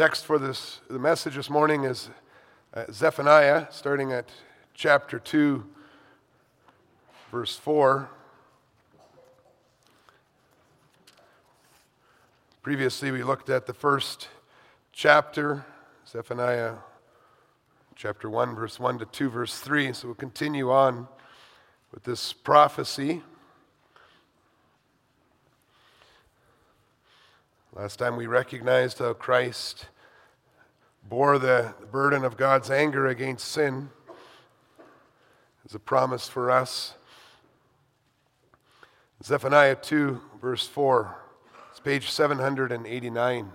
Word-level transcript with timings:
Text 0.00 0.24
for 0.24 0.38
this, 0.38 0.80
the 0.88 0.98
message 0.98 1.34
this 1.34 1.50
morning 1.50 1.84
is 1.84 2.08
uh, 2.72 2.84
Zephaniah, 2.90 3.66
starting 3.68 4.12
at 4.12 4.30
chapter 4.72 5.18
2, 5.18 5.62
verse 7.30 7.58
4. 7.58 8.08
Previously, 12.62 13.10
we 13.10 13.22
looked 13.22 13.50
at 13.50 13.66
the 13.66 13.74
first 13.74 14.28
chapter, 14.90 15.66
Zephaniah 16.08 16.76
chapter 17.94 18.30
1, 18.30 18.54
verse 18.54 18.80
1 18.80 19.00
to 19.00 19.04
2, 19.04 19.28
verse 19.28 19.58
3. 19.58 19.92
So 19.92 20.08
we'll 20.08 20.14
continue 20.14 20.70
on 20.70 21.08
with 21.92 22.04
this 22.04 22.32
prophecy. 22.32 23.20
Last 27.72 28.00
time 28.00 28.16
we 28.16 28.26
recognized 28.26 28.98
how 28.98 29.12
Christ 29.12 29.86
bore 31.08 31.38
the 31.38 31.72
burden 31.92 32.24
of 32.24 32.36
God's 32.36 32.68
anger 32.68 33.06
against 33.06 33.46
sin 33.46 33.90
as 35.64 35.72
a 35.72 35.78
promise 35.78 36.28
for 36.28 36.50
us. 36.50 36.94
Zephaniah 39.22 39.76
2, 39.76 40.20
verse 40.40 40.66
4. 40.66 41.16
It's 41.70 41.78
page 41.78 42.10
789. 42.10 43.52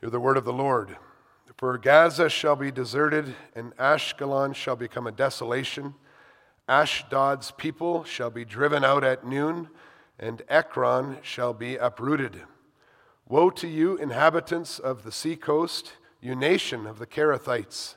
Hear 0.00 0.10
the 0.10 0.18
word 0.18 0.38
of 0.38 0.46
the 0.46 0.52
Lord. 0.52 0.96
For 1.58 1.76
Gaza 1.76 2.30
shall 2.30 2.56
be 2.56 2.70
deserted, 2.70 3.34
and 3.54 3.76
Ashkelon 3.76 4.54
shall 4.54 4.76
become 4.76 5.06
a 5.06 5.12
desolation. 5.12 5.94
Ashdod's 6.68 7.50
people 7.50 8.04
shall 8.04 8.30
be 8.30 8.44
driven 8.44 8.84
out 8.84 9.04
at 9.04 9.26
noon, 9.26 9.68
and 10.18 10.42
Ekron 10.48 11.18
shall 11.22 11.52
be 11.52 11.76
uprooted. 11.76 12.42
Woe 13.28 13.50
to 13.50 13.68
you, 13.68 13.96
inhabitants 13.96 14.78
of 14.78 15.02
the 15.02 15.12
seacoast, 15.12 15.92
you 16.22 16.34
nation 16.34 16.86
of 16.86 16.98
the 16.98 17.06
Cherethites. 17.06 17.96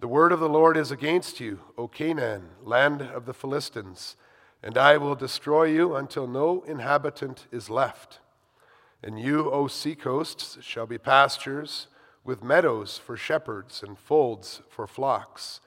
The 0.00 0.08
word 0.08 0.32
of 0.32 0.40
the 0.40 0.48
Lord 0.48 0.78
is 0.78 0.90
against 0.90 1.40
you, 1.40 1.60
O 1.76 1.88
Canaan, 1.88 2.48
land 2.62 3.02
of 3.02 3.26
the 3.26 3.34
Philistines, 3.34 4.16
and 4.62 4.78
I 4.78 4.96
will 4.96 5.14
destroy 5.14 5.64
you 5.64 5.94
until 5.94 6.26
no 6.26 6.62
inhabitant 6.66 7.48
is 7.52 7.68
left. 7.68 8.20
And 9.02 9.20
you, 9.20 9.50
O 9.50 9.66
seacoasts, 9.66 10.62
shall 10.62 10.86
be 10.86 10.96
pastures 10.96 11.88
with 12.24 12.42
meadows 12.42 12.96
for 12.96 13.16
shepherds 13.16 13.82
and 13.82 13.98
folds 13.98 14.62
for 14.70 14.86
flocks. 14.86 15.60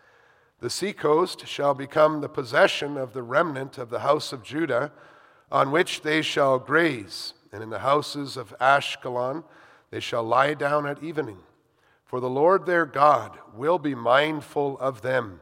The 0.63 0.69
seacoast 0.69 1.45
shall 1.45 1.73
become 1.73 2.21
the 2.21 2.29
possession 2.29 2.95
of 2.95 3.11
the 3.11 3.21
remnant 3.21 3.77
of 3.77 3.89
the 3.89 3.99
house 3.99 4.31
of 4.31 4.43
Judah, 4.43 4.93
on 5.51 5.71
which 5.71 6.03
they 6.03 6.21
shall 6.21 6.57
graze, 6.57 7.33
and 7.51 7.61
in 7.61 7.69
the 7.69 7.79
houses 7.79 8.37
of 8.37 8.55
Ashkelon 8.61 9.43
they 9.91 9.99
shall 9.99 10.23
lie 10.23 10.53
down 10.53 10.87
at 10.87 11.03
evening. 11.03 11.39
For 12.05 12.21
the 12.21 12.29
Lord 12.29 12.65
their 12.65 12.85
God 12.85 13.37
will 13.53 13.77
be 13.77 13.93
mindful 13.93 14.79
of 14.79 15.01
them 15.01 15.41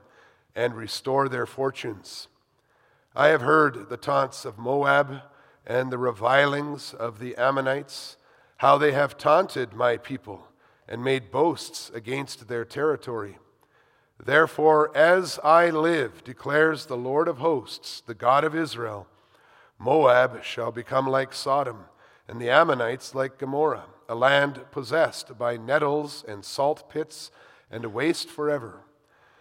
and 0.56 0.74
restore 0.74 1.30
their 1.30 1.46
fortunes. 1.46 2.28
I 3.16 3.28
have 3.28 3.42
heard 3.42 3.90
the 3.90 3.98
taunts 3.98 4.44
of 4.44 4.58
Moab 4.58 5.22
and 5.68 5.92
the 5.92 6.00
revilings 6.00 6.96
of 6.96 7.20
the 7.20 7.36
Ammonites, 7.38 8.18
how 8.58 8.80
they 8.80 8.94
have 8.94 9.20
taunted 9.20 9.74
my 9.74 9.98
people 9.98 10.48
and 10.88 11.04
made 11.04 11.30
boasts 11.30 11.92
against 11.94 12.48
their 12.48 12.66
territory. 12.66 13.38
Therefore, 14.24 14.96
as 14.96 15.40
I 15.44 15.72
live, 15.72 16.24
declares 16.24 16.86
the 16.86 16.98
Lord 16.98 17.28
of 17.28 17.40
hosts, 17.40 18.02
the 18.06 18.14
God 18.14 18.44
of 18.44 18.56
Israel, 18.56 19.08
Moab 19.80 20.44
shall 20.44 20.72
become 20.72 21.08
like 21.08 21.34
Sodom, 21.34 21.86
and 22.28 22.40
the 22.40 22.50
Ammonites 22.52 23.16
like 23.16 23.40
Gomorrah, 23.40 23.86
a 24.08 24.14
land 24.14 24.62
possessed 24.70 25.40
by 25.40 25.58
nettles 25.58 26.24
and 26.28 26.46
salt 26.46 26.88
pits, 26.88 27.32
and 27.72 27.84
a 27.84 27.90
waste 27.90 28.30
forever. 28.30 28.82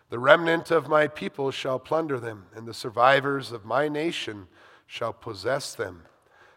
The 0.08 0.18
remnant 0.18 0.70
of 0.70 0.88
my 0.88 1.08
people 1.08 1.50
shall 1.50 1.78
plunder 1.78 2.18
them, 2.18 2.46
and 2.54 2.66
the 2.66 2.72
survivors 2.72 3.52
of 3.52 3.66
my 3.66 3.86
nation 3.86 4.48
shall 4.86 5.12
possess 5.12 5.74
them. 5.74 6.04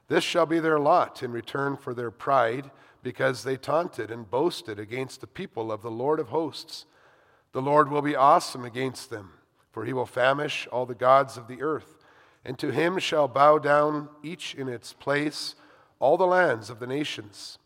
This 0.08 0.24
shall 0.24 0.46
be 0.46 0.62
their 0.62 0.80
lot 0.80 1.24
in 1.24 1.34
return 1.34 1.76
for 1.76 1.94
their 1.94 2.12
pride, 2.12 2.72
because 3.04 3.44
they 3.44 3.58
taunted 3.58 4.10
and 4.10 4.32
boasted 4.32 4.80
against 4.80 5.20
the 5.20 5.28
people 5.28 5.74
of 5.74 5.82
the 5.82 5.92
Lord 5.92 6.22
of 6.22 6.30
hosts. 6.30 6.86
The 7.54 7.62
Lord 7.62 7.90
will 7.90 8.02
be 8.02 8.16
awesome 8.16 8.66
against 8.66 9.12
them, 9.12 9.34
for 9.72 9.86
he 9.86 9.94
will 9.94 10.08
famish 10.08 10.68
all 10.72 10.88
the 10.88 10.96
gods 10.96 11.38
of 11.38 11.48
the 11.48 11.62
earth. 11.62 11.98
And 12.44 12.58
to 12.60 12.72
him 12.72 12.98
shall 12.98 13.28
bow 13.28 13.60
down, 13.60 14.10
each 14.24 14.56
in 14.56 14.68
its 14.68 14.92
place, 14.92 15.56
all 16.00 16.18
the 16.18 16.28
lands 16.28 16.72
of 16.72 16.80
the 16.80 16.88
nations. 16.88 17.60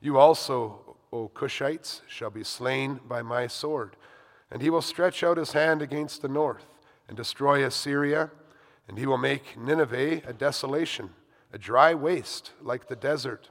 You 0.00 0.18
also, 0.18 0.96
O 1.12 1.28
Cushites, 1.28 2.00
shall 2.08 2.30
be 2.30 2.42
slain 2.42 3.00
by 3.06 3.20
my 3.20 3.46
sword. 3.46 3.96
And 4.50 4.62
he 4.62 4.70
will 4.70 4.82
stretch 4.82 5.22
out 5.22 5.36
his 5.36 5.52
hand 5.52 5.82
against 5.82 6.22
the 6.22 6.28
north, 6.28 6.64
and 7.06 7.16
destroy 7.16 7.64
Assyria, 7.64 8.30
and 8.88 8.98
he 8.98 9.06
will 9.06 9.18
make 9.18 9.58
Nineveh 9.58 10.22
a 10.26 10.32
desolation, 10.32 11.10
a 11.52 11.58
dry 11.58 11.92
waste 11.92 12.52
like 12.62 12.88
the 12.88 12.96
desert. 12.96 13.50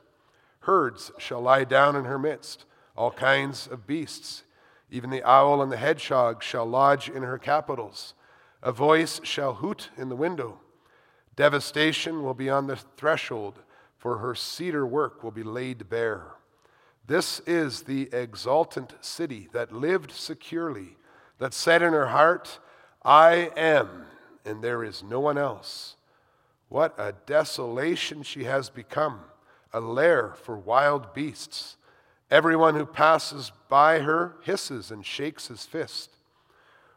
Herds 0.61 1.11
shall 1.19 1.41
lie 1.41 1.65
down 1.65 1.95
in 1.95 2.05
her 2.05 2.17
midst, 2.17 2.65
all 2.95 3.11
kinds 3.11 3.67
of 3.67 3.85
beasts 3.85 4.43
even 4.89 5.09
the 5.09 5.23
owl 5.23 5.61
and 5.61 5.71
the 5.71 5.77
hedgehog 5.77 6.41
shall 6.41 6.65
lodge 6.65 7.09
in 7.09 7.23
her 7.23 7.37
capitals. 7.37 8.13
A 8.63 8.71
voice 8.71 9.19
shall 9.23 9.55
hoot 9.55 9.89
in 9.97 10.09
the 10.09 10.15
window. 10.15 10.59
Devastation 11.35 12.23
will 12.23 12.33
be 12.33 12.49
on 12.49 12.67
the 12.67 12.75
threshold, 12.75 13.59
for 13.97 14.17
her 14.17 14.33
cedar 14.33 14.85
work 14.85 15.23
will 15.23 15.31
be 15.31 15.43
laid 15.43 15.89
bare. 15.89 16.35
This 17.05 17.39
is 17.41 17.83
the 17.83 18.09
exultant 18.11 18.93
city 19.01 19.47
that 19.53 19.71
lived 19.71 20.11
securely, 20.11 20.97
that 21.37 21.53
said 21.53 21.81
in 21.81 21.93
her 21.93 22.07
heart, 22.07 22.59
I 23.03 23.51
am, 23.55 24.05
and 24.43 24.61
there 24.61 24.83
is 24.83 25.03
no 25.03 25.19
one 25.19 25.37
else. 25.37 25.95
What 26.69 26.95
a 26.97 27.13
desolation 27.25 28.23
she 28.23 28.43
has 28.43 28.69
become, 28.69 29.21
a 29.71 29.79
lair 29.79 30.33
for 30.35 30.57
wild 30.57 31.13
beasts. 31.13 31.76
Everyone 32.29 32.75
who 32.75 32.85
passes 32.85 33.53
by 33.69 33.99
her 33.99 34.35
hisses 34.41 34.91
and 34.91 35.05
shakes 35.05 35.47
his 35.47 35.65
fist. 35.65 36.11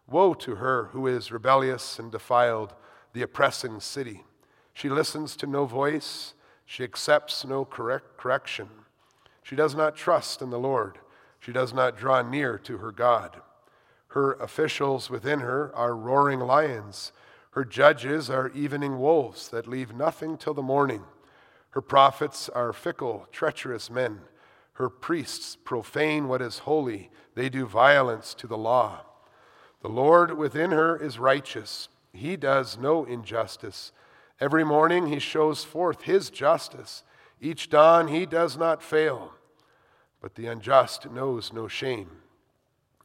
Woe 0.09 0.35
to 0.35 0.57
her 0.57 0.87
who 0.93 1.07
is 1.07 1.31
rebellious 1.31 2.01
and 2.01 2.11
defiled, 2.11 2.75
the 3.13 3.23
oppressing 3.23 3.79
city. 3.79 4.25
She 4.73 4.89
listens 4.89 5.37
to 5.37 5.47
no 5.47 5.67
voice, 5.67 6.35
she 6.65 6.83
accepts 6.83 7.45
no 7.45 7.65
correct 7.65 8.17
correction. 8.17 8.69
She 9.43 9.55
does 9.55 9.75
not 9.75 9.97
trust 9.97 10.43
in 10.43 10.51
the 10.51 10.59
Lord, 10.59 10.99
she 11.39 11.53
does 11.53 11.73
not 11.73 11.97
draw 11.97 12.23
near 12.23 12.59
to 12.59 12.79
her 12.79 12.91
God. 12.91 13.41
Her 14.09 14.33
officials 14.35 15.11
within 15.11 15.41
her 15.41 15.75
are 15.77 15.95
roaring 15.95 16.41
lions. 16.41 17.13
Her 17.53 17.65
judges 17.65 18.29
are 18.29 18.51
evening 18.51 18.99
wolves 18.99 19.49
that 19.49 19.69
leave 19.69 19.95
nothing 19.95 20.37
till 20.37 20.55
the 20.55 20.63
morning. 20.63 21.05
Her 21.71 21.81
prophets 21.81 22.49
are 22.49 22.73
fickle, 22.73 23.29
treacherous 23.31 23.89
men. 23.89 24.23
Her 24.81 24.89
priests 24.89 25.59
profane 25.63 26.27
what 26.27 26.41
is 26.41 26.61
holy, 26.61 27.11
they 27.35 27.51
do 27.51 27.67
violence 27.67 28.33
to 28.33 28.47
the 28.47 28.57
law. 28.57 29.03
The 29.83 29.91
Lord 29.91 30.39
within 30.39 30.71
her 30.71 30.97
is 30.97 31.19
righteous, 31.19 31.91
he 32.15 32.35
does 32.35 32.79
no 32.79 33.05
injustice. 33.05 33.93
Every 34.41 34.65
morning 34.65 35.09
he 35.09 35.19
shows 35.19 35.65
forth 35.65 36.05
his 36.05 36.31
justice. 36.31 37.05
Each 37.43 37.69
dawn 37.69 38.09
he 38.09 38.25
does 38.25 38.57
not 38.57 38.83
fail. 38.83 39.35
But 40.23 40.35
the 40.35 40.47
unjust 40.47 41.11
knows 41.11 41.53
no 41.53 41.69
shame. 41.69 42.13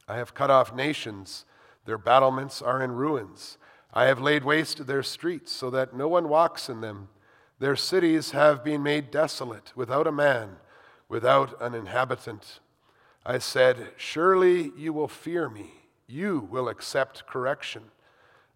I 0.08 0.16
have 0.16 0.32
cut 0.32 0.50
off 0.50 0.74
nations, 0.74 1.44
their 1.84 1.98
battlements 1.98 2.62
are 2.62 2.82
in 2.82 2.92
ruins. 2.92 3.58
I 3.92 4.06
have 4.06 4.22
laid 4.22 4.44
waste 4.44 4.86
their 4.86 5.02
streets 5.02 5.52
so 5.52 5.68
that 5.68 5.94
no 5.94 6.08
one 6.08 6.30
walks 6.30 6.70
in 6.70 6.80
them. 6.80 7.10
Their 7.58 7.76
cities 7.76 8.30
have 8.30 8.64
been 8.64 8.82
made 8.82 9.10
desolate, 9.10 9.74
without 9.76 10.06
a 10.06 10.12
man 10.12 10.56
without 11.08 11.60
an 11.60 11.74
inhabitant. 11.74 12.60
I 13.24 13.38
said, 13.38 13.92
Surely 13.96 14.72
you 14.76 14.92
will 14.92 15.08
fear 15.08 15.48
me, 15.48 15.72
you 16.06 16.48
will 16.50 16.68
accept 16.68 17.26
correction. 17.26 17.82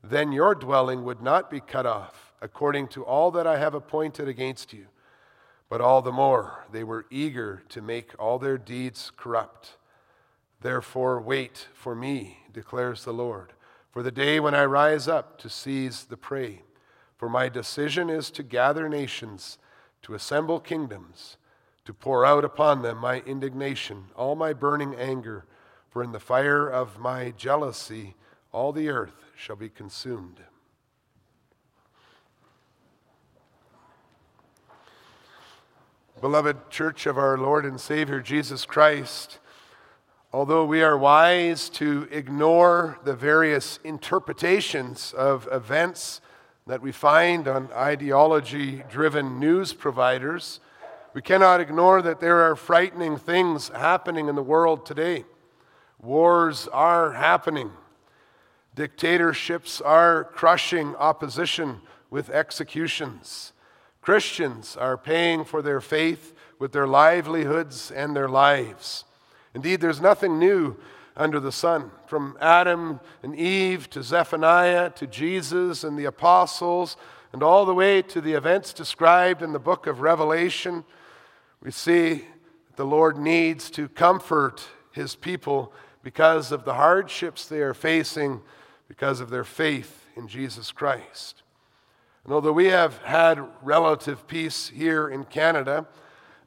Then 0.02 0.32
your 0.32 0.54
dwelling 0.54 1.04
would 1.04 1.20
not 1.20 1.50
be 1.50 1.60
cut 1.60 1.86
off, 1.86 2.32
according 2.40 2.88
to 2.88 3.04
all 3.04 3.30
that 3.32 3.46
I 3.46 3.58
have 3.58 3.74
appointed 3.74 4.28
against 4.28 4.72
you. 4.72 4.86
But 5.68 5.80
all 5.80 6.02
the 6.02 6.12
more 6.12 6.66
they 6.72 6.82
were 6.82 7.06
eager 7.10 7.62
to 7.68 7.82
make 7.82 8.18
all 8.18 8.38
their 8.38 8.58
deeds 8.58 9.12
corrupt. 9.16 9.76
Therefore, 10.60 11.20
wait 11.20 11.68
for 11.74 11.94
me, 11.94 12.38
declares 12.52 13.04
the 13.04 13.12
Lord, 13.12 13.52
for 13.90 14.02
the 14.02 14.10
day 14.10 14.40
when 14.40 14.54
I 14.54 14.64
rise 14.64 15.08
up 15.08 15.38
to 15.38 15.48
seize 15.48 16.04
the 16.04 16.16
prey. 16.16 16.62
For 17.16 17.28
my 17.28 17.48
decision 17.48 18.08
is 18.08 18.30
to 18.32 18.42
gather 18.42 18.88
nations, 18.88 19.58
to 20.02 20.14
assemble 20.14 20.58
kingdoms 20.58 21.36
to 21.84 21.94
pour 21.94 22.24
out 22.24 22.44
upon 22.44 22.82
them 22.82 22.98
my 22.98 23.20
indignation, 23.20 24.06
all 24.14 24.34
my 24.36 24.52
burning 24.52 24.94
anger, 24.94 25.44
for 25.88 26.02
in 26.02 26.12
the 26.12 26.20
fire 26.20 26.68
of 26.68 26.98
my 26.98 27.32
jealousy 27.36 28.14
all 28.52 28.72
the 28.72 28.88
earth 28.88 29.24
shall 29.36 29.56
be 29.56 29.68
consumed. 29.68 30.40
Beloved 36.20 36.68
Church 36.68 37.06
of 37.06 37.16
our 37.16 37.38
Lord 37.38 37.64
and 37.64 37.80
Savior 37.80 38.20
Jesus 38.20 38.66
Christ, 38.66 39.38
although 40.34 40.66
we 40.66 40.82
are 40.82 40.98
wise 40.98 41.70
to 41.70 42.06
ignore 42.10 42.98
the 43.04 43.14
various 43.14 43.78
interpretations 43.84 45.14
of 45.14 45.48
events 45.50 46.20
that 46.66 46.82
we 46.82 46.92
find 46.92 47.48
on 47.48 47.72
ideology 47.72 48.82
driven 48.90 49.40
news 49.40 49.72
providers, 49.72 50.60
we 51.12 51.22
cannot 51.22 51.60
ignore 51.60 52.02
that 52.02 52.20
there 52.20 52.40
are 52.42 52.54
frightening 52.54 53.16
things 53.16 53.68
happening 53.68 54.28
in 54.28 54.36
the 54.36 54.42
world 54.42 54.86
today. 54.86 55.24
Wars 56.00 56.68
are 56.68 57.12
happening. 57.12 57.70
Dictatorships 58.74 59.80
are 59.80 60.24
crushing 60.24 60.94
opposition 60.96 61.80
with 62.10 62.30
executions. 62.30 63.52
Christians 64.00 64.76
are 64.76 64.96
paying 64.96 65.44
for 65.44 65.62
their 65.62 65.80
faith 65.80 66.34
with 66.58 66.72
their 66.72 66.86
livelihoods 66.86 67.90
and 67.90 68.14
their 68.14 68.28
lives. 68.28 69.04
Indeed, 69.54 69.80
there's 69.80 70.00
nothing 70.00 70.38
new 70.38 70.76
under 71.16 71.40
the 71.40 71.52
sun. 71.52 71.90
From 72.06 72.38
Adam 72.40 73.00
and 73.22 73.34
Eve 73.34 73.90
to 73.90 74.02
Zephaniah 74.02 74.90
to 74.90 75.06
Jesus 75.06 75.84
and 75.84 75.98
the 75.98 76.04
apostles, 76.04 76.96
and 77.32 77.42
all 77.42 77.64
the 77.64 77.74
way 77.74 78.02
to 78.02 78.20
the 78.20 78.32
events 78.32 78.72
described 78.72 79.42
in 79.42 79.52
the 79.52 79.58
book 79.58 79.86
of 79.86 80.00
Revelation, 80.00 80.84
we 81.62 81.70
see 81.70 82.24
the 82.76 82.86
Lord 82.86 83.18
needs 83.18 83.70
to 83.70 83.88
comfort 83.88 84.62
his 84.92 85.14
people 85.14 85.72
because 86.02 86.52
of 86.52 86.64
the 86.64 86.74
hardships 86.74 87.46
they 87.46 87.60
are 87.60 87.74
facing 87.74 88.40
because 88.88 89.20
of 89.20 89.30
their 89.30 89.44
faith 89.44 90.06
in 90.16 90.26
Jesus 90.26 90.72
Christ. 90.72 91.42
And 92.24 92.32
although 92.32 92.52
we 92.52 92.66
have 92.66 92.98
had 92.98 93.40
relative 93.62 94.26
peace 94.26 94.68
here 94.68 95.08
in 95.08 95.24
Canada, 95.24 95.86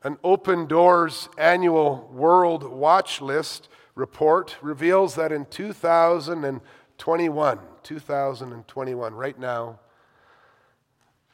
an 0.03 0.17
Open 0.23 0.67
Doors 0.67 1.29
annual 1.37 2.09
World 2.11 2.63
Watch 2.63 3.21
List 3.21 3.69
report 3.95 4.57
reveals 4.61 5.15
that 5.15 5.31
in 5.31 5.45
2021, 5.45 7.59
2021, 7.83 9.13
right 9.13 9.39
now, 9.39 9.79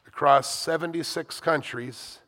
across 0.06 0.54
76 0.54 1.40
countries, 1.40 2.19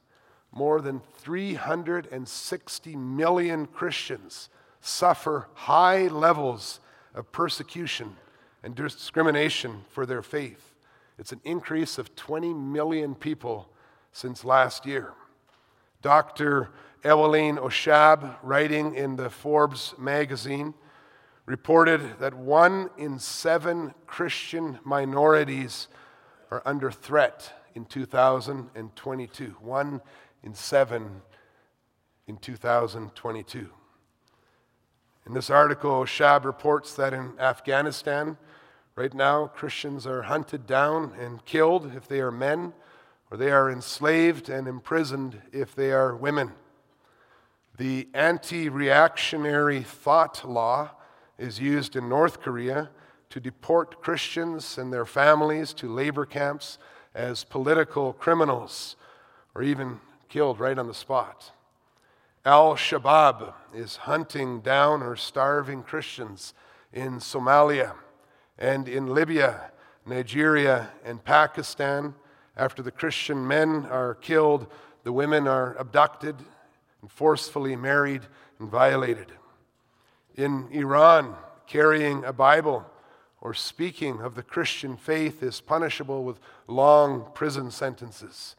more 0.52 0.80
than 0.80 1.00
360 1.18 2.96
million 2.96 3.66
Christians 3.66 4.50
suffer 4.80 5.48
high 5.54 6.08
levels 6.08 6.80
of 7.14 7.32
persecution 7.32 8.16
and 8.62 8.74
discrimination 8.74 9.84
for 9.88 10.04
their 10.06 10.22
faith. 10.22 10.74
It's 11.18 11.32
an 11.32 11.40
increase 11.44 11.98
of 11.98 12.14
20 12.16 12.52
million 12.52 13.14
people 13.14 13.68
since 14.12 14.44
last 14.44 14.86
year. 14.86 15.12
Dr. 16.02 16.70
Eweline 17.04 17.58
Ochab, 17.58 18.36
writing 18.42 18.94
in 18.94 19.16
the 19.16 19.30
Forbes 19.30 19.94
magazine, 19.98 20.74
reported 21.46 22.18
that 22.20 22.34
one 22.34 22.90
in 22.96 23.18
seven 23.18 23.94
Christian 24.06 24.78
minorities 24.84 25.88
are 26.50 26.62
under 26.64 26.90
threat 26.90 27.52
in 27.74 27.84
2022. 27.84 29.56
One 29.60 30.00
in 30.42 30.54
seven 30.54 31.22
in 32.26 32.36
2022. 32.36 33.68
In 35.26 35.34
this 35.34 35.50
article, 35.50 36.04
Shab 36.04 36.44
reports 36.44 36.94
that 36.94 37.12
in 37.12 37.38
Afghanistan, 37.38 38.36
Right 38.94 39.14
now, 39.14 39.46
Christians 39.46 40.06
are 40.06 40.22
hunted 40.22 40.66
down 40.66 41.14
and 41.18 41.42
killed 41.46 41.92
if 41.96 42.06
they 42.06 42.20
are 42.20 42.30
men, 42.30 42.74
or 43.30 43.38
they 43.38 43.50
are 43.50 43.70
enslaved 43.70 44.50
and 44.50 44.68
imprisoned 44.68 45.40
if 45.50 45.74
they 45.74 45.92
are 45.92 46.14
women. 46.14 46.52
The 47.78 48.06
anti 48.12 48.68
reactionary 48.68 49.82
thought 49.82 50.46
law 50.46 50.90
is 51.38 51.58
used 51.58 51.96
in 51.96 52.10
North 52.10 52.42
Korea 52.42 52.90
to 53.30 53.40
deport 53.40 54.02
Christians 54.02 54.76
and 54.76 54.92
their 54.92 55.06
families 55.06 55.72
to 55.74 55.88
labor 55.88 56.26
camps 56.26 56.76
as 57.14 57.44
political 57.44 58.12
criminals 58.12 58.96
or 59.54 59.62
even 59.62 60.00
killed 60.28 60.58
right 60.58 60.78
on 60.78 60.86
the 60.86 60.94
spot. 60.94 61.52
Al 62.44 62.74
Shabaab 62.74 63.52
is 63.74 63.96
hunting 63.96 64.60
down 64.60 65.02
or 65.02 65.14
starving 65.14 65.82
Christians 65.82 66.54
in 66.92 67.18
Somalia 67.18 67.94
and 68.58 68.88
in 68.88 69.06
Libya, 69.06 69.72
Nigeria, 70.06 70.90
and 71.04 71.24
Pakistan, 71.24 72.14
after 72.56 72.82
the 72.82 72.90
Christian 72.90 73.46
men 73.46 73.86
are 73.90 74.14
killed, 74.14 74.66
the 75.04 75.12
women 75.12 75.48
are 75.48 75.74
abducted 75.78 76.36
and 77.00 77.10
forcefully 77.10 77.76
married 77.76 78.22
and 78.58 78.70
violated. 78.70 79.32
In 80.36 80.68
Iran, 80.70 81.34
carrying 81.66 82.24
a 82.24 82.32
Bible 82.32 82.86
or 83.42 83.52
speaking 83.52 84.20
of 84.20 84.36
the 84.36 84.42
Christian 84.42 84.96
faith 84.96 85.42
is 85.42 85.60
punishable 85.60 86.22
with 86.22 86.38
long 86.68 87.26
prison 87.34 87.72
sentences. 87.72 88.54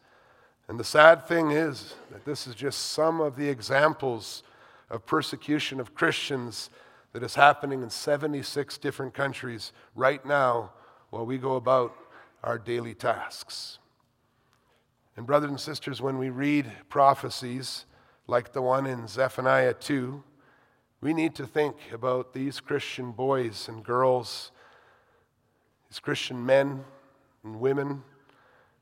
And 0.68 0.78
the 0.78 0.84
sad 0.84 1.26
thing 1.26 1.50
is 1.50 1.94
that 2.12 2.26
this 2.26 2.46
is 2.46 2.54
just 2.54 2.92
some 2.92 3.18
of 3.18 3.34
the 3.34 3.48
examples 3.48 4.42
of 4.90 5.06
persecution 5.06 5.80
of 5.80 5.94
Christians 5.94 6.68
that 7.14 7.22
is 7.22 7.34
happening 7.34 7.82
in 7.82 7.88
76 7.88 8.76
different 8.76 9.14
countries 9.14 9.72
right 9.94 10.24
now 10.24 10.72
while 11.08 11.24
we 11.24 11.38
go 11.38 11.56
about 11.56 11.96
our 12.42 12.58
daily 12.58 12.94
tasks. 12.94 13.78
And, 15.16 15.26
brothers 15.26 15.50
and 15.50 15.60
sisters, 15.60 16.02
when 16.02 16.18
we 16.18 16.28
read 16.28 16.70
prophecies 16.90 17.86
like 18.26 18.52
the 18.52 18.60
one 18.60 18.84
in 18.84 19.08
Zephaniah 19.08 19.74
2, 19.74 20.22
we 21.00 21.14
need 21.14 21.34
to 21.36 21.46
think 21.46 21.76
about 21.90 22.34
these 22.34 22.60
Christian 22.60 23.12
boys 23.12 23.66
and 23.68 23.82
girls, 23.82 24.50
these 25.94 26.00
Christian 26.00 26.44
men 26.44 26.82
and 27.44 27.60
women, 27.60 28.02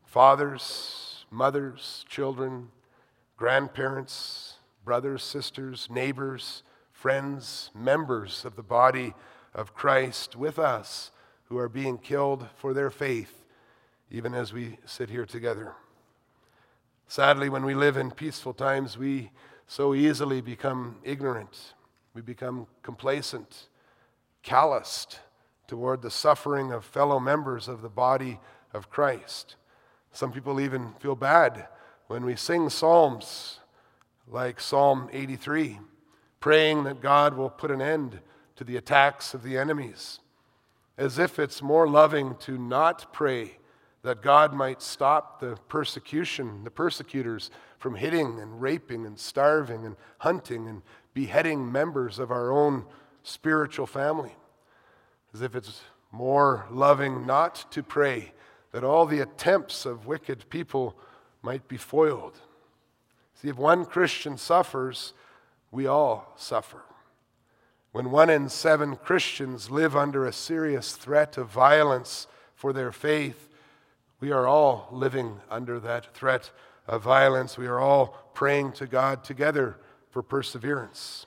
fathers, 0.06 1.26
mothers, 1.30 2.06
children, 2.08 2.68
grandparents, 3.36 4.54
brothers, 4.82 5.22
sisters, 5.22 5.88
neighbors 5.90 6.62
friends, 6.90 7.70
members 7.74 8.46
of 8.46 8.56
the 8.56 8.62
body 8.62 9.12
of 9.54 9.74
Christ 9.74 10.36
with 10.36 10.58
us 10.58 11.10
who 11.50 11.58
are 11.58 11.68
being 11.68 11.98
killed 11.98 12.46
for 12.54 12.72
their 12.72 12.88
faith, 12.88 13.44
even 14.10 14.32
as 14.32 14.54
we 14.54 14.78
sit 14.86 15.10
here 15.10 15.26
together. 15.26 15.74
Sadly, 17.08 17.50
when 17.50 17.66
we 17.66 17.74
live 17.74 17.98
in 17.98 18.10
peaceful 18.12 18.54
times, 18.54 18.96
we 18.96 19.32
so 19.66 19.94
easily 19.94 20.40
become 20.40 20.96
ignorant. 21.04 21.74
We 22.14 22.22
become 22.22 22.68
complacent, 22.82 23.68
calloused 24.42 25.18
toward 25.66 26.02
the 26.02 26.10
suffering 26.10 26.72
of 26.72 26.84
fellow 26.84 27.18
members 27.18 27.68
of 27.68 27.82
the 27.82 27.88
body 27.88 28.40
of 28.72 28.90
Christ. 28.90 29.56
Some 30.12 30.32
people 30.32 30.60
even 30.60 30.92
feel 31.00 31.16
bad 31.16 31.68
when 32.06 32.24
we 32.24 32.36
sing 32.36 32.68
psalms 32.68 33.60
like 34.26 34.60
Psalm 34.60 35.08
83 35.12 35.78
praying 36.40 36.82
that 36.84 37.00
God 37.00 37.34
will 37.34 37.48
put 37.48 37.70
an 37.70 37.80
end 37.80 38.18
to 38.56 38.64
the 38.64 38.76
attacks 38.76 39.32
of 39.32 39.44
the 39.44 39.56
enemies, 39.56 40.18
as 40.98 41.18
if 41.18 41.38
it's 41.38 41.62
more 41.62 41.88
loving 41.88 42.34
to 42.40 42.58
not 42.58 43.12
pray 43.12 43.58
that 44.02 44.20
God 44.20 44.52
might 44.52 44.82
stop 44.82 45.38
the 45.38 45.56
persecution, 45.68 46.64
the 46.64 46.70
persecutors 46.70 47.50
from 47.78 47.94
hitting 47.94 48.40
and 48.40 48.60
raping 48.60 49.06
and 49.06 49.18
starving 49.18 49.86
and 49.86 49.96
hunting 50.18 50.66
and 50.66 50.82
beheading 51.14 51.70
members 51.70 52.18
of 52.18 52.32
our 52.32 52.50
own 52.50 52.84
spiritual 53.22 53.86
family. 53.86 54.34
As 55.34 55.42
if 55.42 55.54
it's 55.54 55.80
more 56.10 56.66
loving 56.70 57.26
not 57.26 57.70
to 57.72 57.82
pray 57.82 58.32
that 58.72 58.84
all 58.84 59.06
the 59.06 59.20
attempts 59.20 59.86
of 59.86 60.06
wicked 60.06 60.48
people 60.50 60.96
might 61.42 61.66
be 61.68 61.76
foiled. 61.76 62.38
See, 63.34 63.48
if 63.48 63.56
one 63.56 63.84
Christian 63.84 64.36
suffers, 64.36 65.14
we 65.70 65.86
all 65.86 66.32
suffer. 66.36 66.82
When 67.92 68.10
one 68.10 68.30
in 68.30 68.48
seven 68.48 68.96
Christians 68.96 69.70
live 69.70 69.96
under 69.96 70.24
a 70.24 70.32
serious 70.32 70.94
threat 70.94 71.36
of 71.36 71.48
violence 71.48 72.26
for 72.54 72.72
their 72.72 72.92
faith, 72.92 73.48
we 74.20 74.30
are 74.30 74.46
all 74.46 74.88
living 74.92 75.40
under 75.50 75.80
that 75.80 76.14
threat 76.14 76.50
of 76.86 77.02
violence. 77.02 77.58
We 77.58 77.66
are 77.66 77.80
all 77.80 78.30
praying 78.34 78.72
to 78.72 78.86
God 78.86 79.24
together 79.24 79.76
for 80.10 80.22
perseverance. 80.22 81.26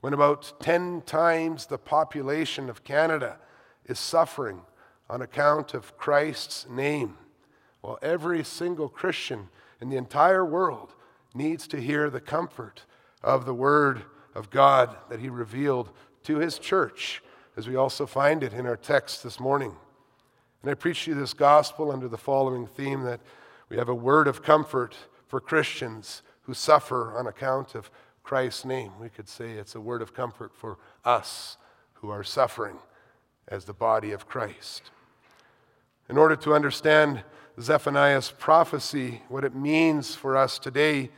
When 0.00 0.14
about 0.14 0.54
10 0.60 1.02
times 1.02 1.66
the 1.66 1.78
population 1.78 2.70
of 2.70 2.84
Canada 2.84 3.38
is 3.84 3.98
suffering 3.98 4.62
on 5.10 5.20
account 5.20 5.74
of 5.74 5.96
Christ's 5.98 6.66
name, 6.68 7.18
while 7.82 7.98
every 8.00 8.42
single 8.44 8.88
Christian 8.88 9.48
in 9.80 9.90
the 9.90 9.96
entire 9.96 10.44
world 10.44 10.94
needs 11.34 11.66
to 11.68 11.80
hear 11.80 12.08
the 12.08 12.20
comfort 12.20 12.84
of 13.22 13.44
the 13.44 13.54
Word 13.54 14.02
of 14.34 14.50
God 14.50 14.96
that 15.10 15.20
He 15.20 15.28
revealed 15.28 15.90
to 16.24 16.38
His 16.38 16.58
church, 16.58 17.22
as 17.56 17.68
we 17.68 17.76
also 17.76 18.06
find 18.06 18.42
it 18.42 18.54
in 18.54 18.66
our 18.66 18.76
text 18.76 19.22
this 19.22 19.38
morning. 19.38 19.74
And 20.62 20.70
I 20.70 20.74
preach 20.74 21.04
to 21.04 21.10
you 21.10 21.16
this 21.16 21.34
gospel 21.34 21.90
under 21.90 22.08
the 22.08 22.18
following 22.18 22.66
theme 22.66 23.02
that 23.02 23.20
we 23.68 23.76
have 23.76 23.88
a 23.88 23.94
word 23.94 24.28
of 24.28 24.42
comfort 24.42 24.96
for 25.26 25.40
Christians 25.40 26.22
who 26.42 26.54
suffer 26.54 27.16
on 27.18 27.26
account 27.26 27.74
of 27.74 27.90
Christ's 28.30 28.64
name. 28.64 28.92
We 29.00 29.08
could 29.08 29.28
say 29.28 29.54
it's 29.54 29.74
a 29.74 29.80
word 29.80 30.00
of 30.02 30.14
comfort 30.14 30.54
for 30.54 30.78
us 31.04 31.56
who 31.94 32.10
are 32.10 32.22
suffering 32.22 32.76
as 33.48 33.64
the 33.64 33.72
body 33.72 34.12
of 34.12 34.28
Christ. 34.28 34.92
In 36.08 36.16
order 36.16 36.36
to 36.36 36.54
understand 36.54 37.24
Zephaniah's 37.60 38.30
prophecy, 38.30 39.22
what 39.28 39.42
it 39.42 39.56
means 39.56 40.14
for 40.14 40.36
us 40.36 40.60
today, 40.60 41.10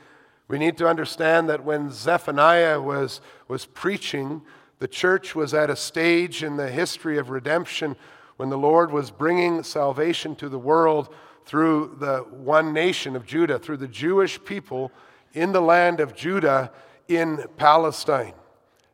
we 0.49 0.57
need 0.57 0.79
to 0.79 0.89
understand 0.89 1.51
that 1.51 1.63
when 1.63 1.91
Zephaniah 1.91 2.81
was, 2.81 3.21
was 3.47 3.67
preaching, 3.67 4.41
the 4.79 4.89
church 4.89 5.35
was 5.35 5.53
at 5.53 5.69
a 5.69 5.77
stage 5.77 6.43
in 6.43 6.57
the 6.57 6.71
history 6.71 7.19
of 7.19 7.29
redemption 7.29 7.95
when 8.39 8.49
the 8.49 8.57
Lord 8.57 8.91
was 8.91 9.11
bringing 9.11 9.63
salvation 9.65 10.35
to 10.37 10.49
the 10.49 10.59
world 10.59 11.15
through 11.45 11.95
the 12.01 12.21
one 12.31 12.73
nation 12.73 13.15
of 13.15 13.27
Judah, 13.27 13.59
through 13.59 13.77
the 13.77 13.87
Jewish 13.87 14.43
people 14.43 14.91
in 15.35 15.53
the 15.53 15.61
land 15.61 16.01
of 16.01 16.17
Judah 16.17 16.73
in 17.09 17.45
Palestine. 17.57 18.35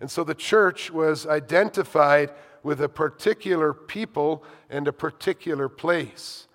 And 0.00 0.10
so 0.10 0.24
the 0.24 0.34
church 0.34 0.90
was 0.90 1.26
identified 1.26 2.30
with 2.62 2.80
a 2.80 2.88
particular 2.88 3.72
people 3.72 4.44
and 4.70 4.86
a 4.86 4.92
particular 4.92 5.68
place. 5.68 6.46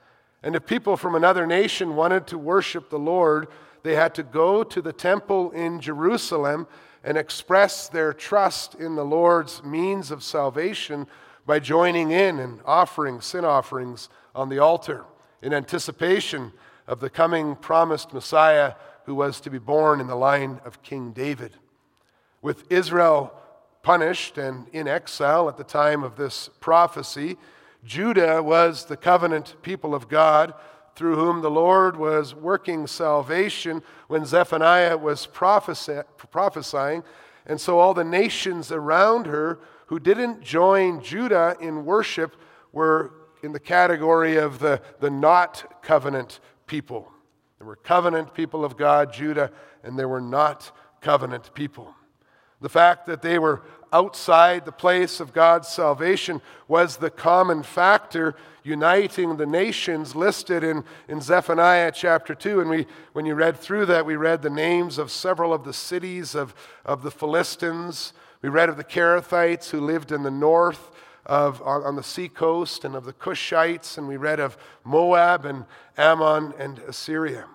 And 0.41 0.55
if 0.55 0.65
people 0.65 0.97
from 0.97 1.15
another 1.15 1.47
nation 1.47 1.95
wanted 1.95 2.27
to 2.27 2.37
worship 2.37 2.89
the 2.89 2.99
Lord, 2.99 3.47
they 3.83 3.95
had 3.95 4.13
to 4.15 4.23
go 4.23 4.63
to 4.63 4.81
the 4.81 4.93
temple 4.93 5.51
in 5.51 5.79
Jerusalem 5.79 6.67
and 7.03 7.17
express 7.17 7.89
their 7.89 8.13
trust 8.13 8.75
in 8.75 8.95
the 8.95 9.05
Lord's 9.05 9.63
means 9.63 10.11
of 10.11 10.23
salvation 10.23 11.07
by 11.45 11.59
joining 11.59 12.11
in 12.11 12.39
and 12.39 12.59
offering 12.65 13.19
sin 13.19 13.43
offerings 13.43 14.09
on 14.33 14.49
the 14.49 14.59
altar 14.59 15.05
in 15.41 15.53
anticipation 15.53 16.53
of 16.87 16.99
the 16.99 17.09
coming 17.09 17.55
promised 17.55 18.13
Messiah 18.13 18.73
who 19.05 19.15
was 19.15 19.41
to 19.41 19.49
be 19.49 19.59
born 19.59 19.99
in 19.99 20.07
the 20.07 20.15
line 20.15 20.59
of 20.65 20.81
King 20.81 21.11
David. 21.11 21.53
With 22.41 22.71
Israel 22.71 23.33
punished 23.81 24.37
and 24.37 24.67
in 24.69 24.87
exile 24.87 25.49
at 25.49 25.57
the 25.57 25.63
time 25.63 26.03
of 26.03 26.15
this 26.15 26.49
prophecy, 26.59 27.37
Judah 27.83 28.41
was 28.41 28.85
the 28.85 28.97
covenant 28.97 29.55
people 29.61 29.93
of 29.93 30.07
God 30.07 30.53
through 30.95 31.15
whom 31.15 31.41
the 31.41 31.51
Lord 31.51 31.97
was 31.97 32.33
working 32.35 32.87
salvation 32.87 33.81
when 34.07 34.25
Zephaniah 34.25 34.97
was 34.97 35.25
prophesying. 35.25 37.03
And 37.45 37.59
so 37.59 37.79
all 37.79 37.93
the 37.93 38.03
nations 38.03 38.71
around 38.71 39.25
her 39.25 39.59
who 39.87 39.99
didn't 39.99 40.41
join 40.41 41.01
Judah 41.01 41.57
in 41.59 41.85
worship 41.85 42.35
were 42.71 43.11
in 43.41 43.51
the 43.51 43.59
category 43.59 44.37
of 44.37 44.59
the, 44.59 44.81
the 44.99 45.09
not 45.09 45.81
covenant 45.81 46.39
people. 46.67 47.12
There 47.63 47.69
were 47.69 47.75
covenant 47.77 48.33
people 48.33 48.65
of 48.65 48.75
God, 48.75 49.13
Judah, 49.13 49.49
and 49.85 49.97
there 49.97 50.09
were 50.09 50.19
not 50.19 50.69
covenant 50.99 51.53
people. 51.53 51.95
The 52.59 52.67
fact 52.67 53.05
that 53.05 53.21
they 53.21 53.39
were 53.39 53.61
outside 53.93 54.65
the 54.65 54.73
place 54.73 55.21
of 55.21 55.31
God's 55.31 55.69
salvation 55.69 56.41
was 56.67 56.97
the 56.97 57.09
common 57.09 57.63
factor 57.63 58.35
uniting 58.63 59.37
the 59.37 59.45
nations 59.45 60.13
listed 60.13 60.61
in, 60.61 60.83
in 61.07 61.21
Zephaniah 61.21 61.93
chapter 61.95 62.35
2. 62.35 62.59
And 62.59 62.69
we, 62.69 62.85
when 63.13 63.25
you 63.25 63.33
read 63.33 63.55
through 63.55 63.85
that, 63.85 64.05
we 64.05 64.17
read 64.17 64.41
the 64.41 64.49
names 64.49 64.97
of 64.97 65.09
several 65.09 65.53
of 65.53 65.63
the 65.63 65.71
cities 65.71 66.35
of, 66.35 66.53
of 66.83 67.01
the 67.01 67.11
Philistines. 67.11 68.11
We 68.41 68.49
read 68.49 68.67
of 68.67 68.75
the 68.75 68.83
Cherethites 68.83 69.69
who 69.69 69.79
lived 69.79 70.11
in 70.11 70.23
the 70.23 70.29
north 70.29 70.91
of, 71.25 71.61
on, 71.61 71.83
on 71.83 71.95
the 71.95 72.03
seacoast 72.03 72.83
and 72.85 72.95
of 72.95 73.05
the 73.05 73.13
Cushites. 73.13 73.97
And 73.97 74.07
we 74.07 74.17
read 74.17 74.39
of 74.39 74.57
Moab 74.83 75.45
and 75.45 75.65
Ammon 75.97 76.53
and 76.57 76.79
Assyria. 76.79 77.45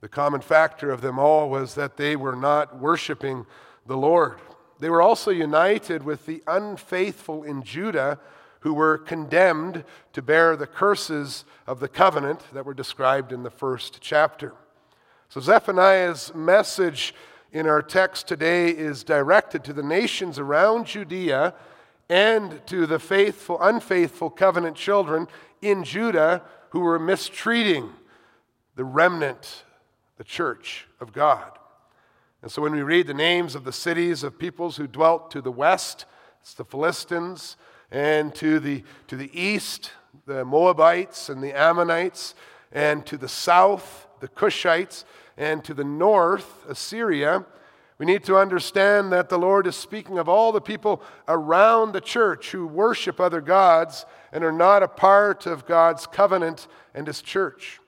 The 0.00 0.08
common 0.08 0.40
factor 0.40 0.90
of 0.90 1.00
them 1.00 1.18
all 1.18 1.48
was 1.48 1.74
that 1.76 1.96
they 1.96 2.16
were 2.16 2.34
not 2.34 2.78
worshiping 2.78 3.46
the 3.86 3.96
Lord. 3.96 4.40
They 4.80 4.90
were 4.90 5.02
also 5.02 5.30
united 5.30 6.02
with 6.02 6.26
the 6.26 6.42
unfaithful 6.46 7.44
in 7.44 7.62
Judah 7.62 8.18
who 8.60 8.74
were 8.74 8.98
condemned 8.98 9.84
to 10.12 10.22
bear 10.22 10.56
the 10.56 10.66
curses 10.66 11.44
of 11.66 11.80
the 11.80 11.88
covenant 11.88 12.40
that 12.52 12.64
were 12.64 12.74
described 12.74 13.32
in 13.32 13.42
the 13.42 13.50
first 13.50 13.98
chapter. 14.00 14.54
So 15.28 15.40
Zephaniah's 15.40 16.34
message 16.34 17.14
in 17.52 17.66
our 17.66 17.82
text 17.82 18.26
today 18.26 18.70
is 18.70 19.04
directed 19.04 19.62
to 19.64 19.74
the 19.74 19.82
nations 19.82 20.38
around 20.38 20.86
Judea 20.86 21.54
and 22.08 22.66
to 22.66 22.86
the 22.86 22.98
faithful 22.98 23.60
unfaithful 23.60 24.30
covenant 24.30 24.74
children 24.74 25.28
in 25.60 25.84
Judah 25.84 26.42
who 26.70 26.80
were 26.80 26.98
mistreating 26.98 27.90
the 28.74 28.84
remnant 28.84 29.64
the 30.16 30.24
church 30.24 30.86
of 30.98 31.12
God. 31.12 31.58
And 32.40 32.50
so 32.50 32.62
when 32.62 32.72
we 32.72 32.82
read 32.82 33.06
the 33.06 33.14
names 33.14 33.54
of 33.54 33.64
the 33.64 33.72
cities 33.72 34.24
of 34.24 34.38
peoples 34.38 34.76
who 34.76 34.86
dwelt 34.86 35.30
to 35.32 35.42
the 35.42 35.52
west, 35.52 36.06
it's 36.40 36.54
the 36.54 36.64
Philistines, 36.64 37.56
and 37.90 38.34
to 38.36 38.58
the, 38.58 38.82
to 39.08 39.16
the 39.16 39.30
east, 39.38 39.92
the 40.26 40.44
Moabites 40.44 41.28
and 41.28 41.42
the 41.42 41.56
Ammonites, 41.56 42.34
and 42.72 43.04
to 43.06 43.18
the 43.18 43.28
south, 43.28 44.08
the 44.20 44.28
Cushites, 44.28 45.04
and 45.36 45.64
to 45.64 45.74
the 45.74 45.84
north, 45.84 46.64
Assyria, 46.68 47.44
we 47.98 48.06
need 48.06 48.24
to 48.24 48.36
understand 48.36 49.12
that 49.12 49.28
the 49.28 49.38
Lord 49.38 49.66
is 49.66 49.76
speaking 49.76 50.18
of 50.18 50.28
all 50.28 50.50
the 50.50 50.60
people 50.60 51.02
around 51.28 51.92
the 51.92 52.00
church 52.00 52.50
who 52.50 52.66
worship 52.66 53.20
other 53.20 53.40
gods 53.40 54.04
and 54.32 54.42
are 54.42 54.52
not 54.52 54.82
a 54.82 54.88
part 54.88 55.46
of 55.46 55.66
God's 55.66 56.06
covenant 56.06 56.66
and 56.94 57.06
His 57.06 57.22
church. 57.22 57.80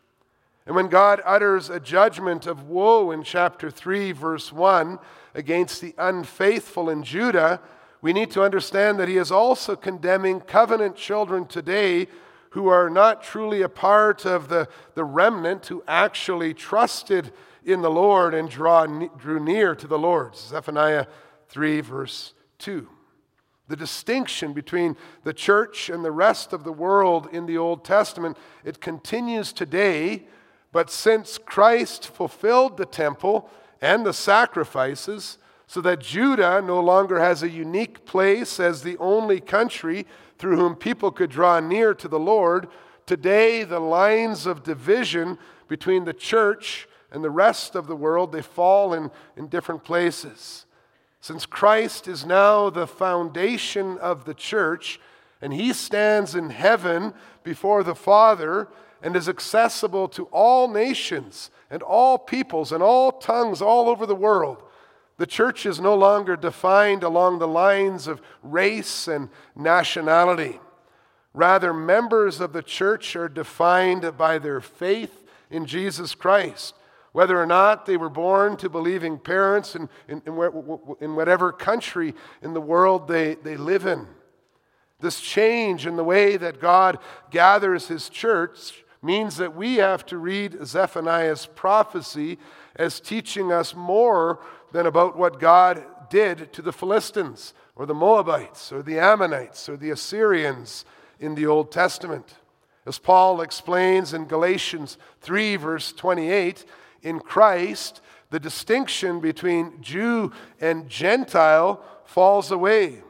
And 0.67 0.77
when 0.77 0.89
God 0.89 1.21
utters 1.25 1.69
a 1.69 1.81
judgment 1.81 2.47
of 2.47 2.69
woe 2.69 3.11
in 3.11 3.23
chapter 3.23 3.71
3, 3.71 4.13
verse 4.13 4.53
1, 4.53 4.99
against 5.35 5.81
the 5.81 5.95
unfaithful 5.99 6.89
in 6.89 7.03
Judah, 7.03 7.61
we 8.01 8.13
need 8.13 8.31
to 8.31 8.43
understand 8.43 8.99
that 9.01 9.09
He 9.09 9.17
is 9.17 9.33
also 9.33 9.75
condemning 9.75 10.41
covenant 10.41 10.97
children 10.97 11.47
today 11.47 12.07
who 12.55 12.69
are 12.69 12.89
not 12.89 13.23
truly 13.23 13.63
a 13.63 13.69
part 13.69 14.25
of 14.25 14.49
the, 14.49 14.69
the 14.95 15.05
remnant 15.05 15.67
who 15.67 15.83
actually 15.87 16.55
trusted 16.55 17.33
in 17.65 17.83
the 17.83 17.91
Lord 17.91 18.33
and 18.33 18.49
draw, 18.49 18.87
drew 18.87 19.41
near 19.41 19.75
to 19.75 19.87
the 19.89 19.99
Lord. 19.99 20.37
Zephaniah 20.37 21.07
3, 21.49 21.81
verse 21.81 22.33
2. 22.59 22.89
The 23.67 23.77
distinction 23.77 24.53
between 24.53 24.97
the 25.25 25.33
church 25.33 25.91
and 25.91 26.05
the 26.05 26.13
rest 26.13 26.53
of 26.53 26.63
the 26.63 26.73
world 26.73 27.29
in 27.33 27.47
the 27.47 27.59
Old 27.59 27.85
Testament, 27.85 28.37
it 28.65 28.81
continues 28.81 29.53
today 29.53 30.25
but 30.71 30.91
since 30.91 31.39
Christ 31.39 32.09
fulfilled 32.09 32.77
the 32.77 32.85
temple 32.85 33.49
and 33.81 34.05
the 34.05 34.13
sacrifices, 34.13 35.39
so 35.69 35.81
that 35.81 36.01
Judah 36.01 36.61
no 36.61 36.81
longer 36.81 37.21
has 37.21 37.45
a 37.45 37.49
unique 37.49 38.05
place 38.05 38.59
as 38.59 38.83
the 38.83 38.97
only 38.99 39.41
country 39.41 40.05
through 40.39 40.57
whom 40.57 40.75
people 40.75 41.11
could 41.11 41.31
draw 41.31 41.61
near 41.61 41.95
to 41.95 42.09
the 42.09 42.19
Lord, 42.19 42.69
today 43.07 43.65
the 43.65 43.81
lines 43.81 44.47
of 44.47 44.63
division 44.63 45.39
between 45.69 46.05
the 46.05 46.13
church 46.13 46.89
and 47.11 47.23
the 47.23 47.31
rest 47.31 47.75
of 47.75 47.87
the 47.87 47.97
world, 47.97 48.33
they 48.33 48.43
fall 48.43 48.93
in, 48.93 49.11
in 49.37 49.49
different 49.49 49.85
places. 49.85 50.67
Since 51.21 51.47
Christ 51.47 52.09
is 52.09 52.27
now 52.27 52.71
the 52.71 52.87
foundation 52.87 53.99
of 53.99 54.25
the 54.25 54.35
church, 54.35 55.01
and 55.41 55.53
he 55.53 55.73
stands 55.73 56.35
in 56.35 56.51
heaven 56.51 57.15
before 57.43 57.83
the 57.83 57.95
Father, 57.95 58.69
and 59.05 59.15
is 59.15 59.29
accessible 59.29 60.09
to 60.09 60.25
all 60.33 60.67
nations 60.67 61.51
and 61.71 61.83
all 61.83 62.17
peoples 62.19 62.73
and 62.73 62.83
all 62.83 63.13
tongues 63.13 63.61
all 63.61 63.89
over 63.89 64.07
the 64.07 64.15
world. 64.15 64.63
The 65.17 65.27
church 65.27 65.65
is 65.65 65.81
no 65.81 65.95
longer 65.95 66.37
defined 66.37 67.03
along 67.03 67.39
the 67.39 67.49
lines 67.49 68.09
of 68.09 68.21
race 68.43 69.07
and 69.07 69.29
nationality. 69.55 70.59
Rather, 71.33 71.73
members 71.73 72.41
of 72.41 72.53
the 72.53 72.63
church 72.63 73.15
are 73.17 73.29
defined 73.29 74.17
by 74.17 74.39
their 74.39 74.61
faith 74.61 75.23
in 75.51 75.67
Jesus 75.67 76.15
Christ, 76.15 76.75
whether 77.13 77.41
or 77.41 77.47
not 77.47 77.87
they 77.87 77.97
were 77.97 78.09
born 78.09 78.57
to 78.57 78.69
believing 78.69 79.19
parents 79.19 79.77
in, 79.77 79.89
in, 80.09 80.23
in, 80.27 81.15
whatever 81.15 81.53
country 81.53 82.15
in 82.43 82.55
the 82.55 82.61
world 82.61 83.07
they, 83.07 83.35
they 83.37 83.57
live 83.57 83.87
in. 83.87 84.07
This 85.01 85.21
change 85.21 85.87
in 85.87 85.97
the 85.97 86.05
way 86.05 86.37
that 86.37 86.61
God 86.61 86.99
gathers 87.31 87.89
his 87.89 88.09
church 88.09 88.85
means 89.03 89.37
that 89.37 89.55
we 89.55 89.77
have 89.77 90.07
to 90.07 90.19
read 90.19 90.57
Zephaniah's 90.65 91.47
prophecy 91.47 92.39
as 92.77 93.01
teaching 93.01 93.53
us 93.53 93.75
more 93.75 94.41
than 94.75 94.87
about 94.87 95.17
what 95.17 95.39
God 95.39 95.85
did 96.11 96.53
to 96.53 96.61
the 96.61 96.73
Philistines 96.73 97.55
or 97.77 97.87
the 97.87 97.95
Moabites 97.95 98.73
or 98.73 98.83
the 98.83 98.99
Ammonites 98.99 99.69
or 99.69 99.77
the 99.77 99.91
Assyrians 99.91 100.85
in 101.21 101.37
the 101.37 101.47
Old 101.47 101.71
Testament. 101.71 102.35
As 102.85 102.99
Paul 102.99 103.41
explains 103.41 104.13
in 104.13 104.25
Galatians 104.25 104.99
3, 105.21 105.55
verse 105.55 105.93
28, 105.93 106.65
in 107.03 107.21
Christ, 107.21 108.01
the 108.31 108.41
distinction 108.41 109.21
between 109.21 109.81
Jew 109.81 110.33
and 110.61 110.89
Gentile 110.89 111.81
falls 112.05 112.51
away. 112.51 113.05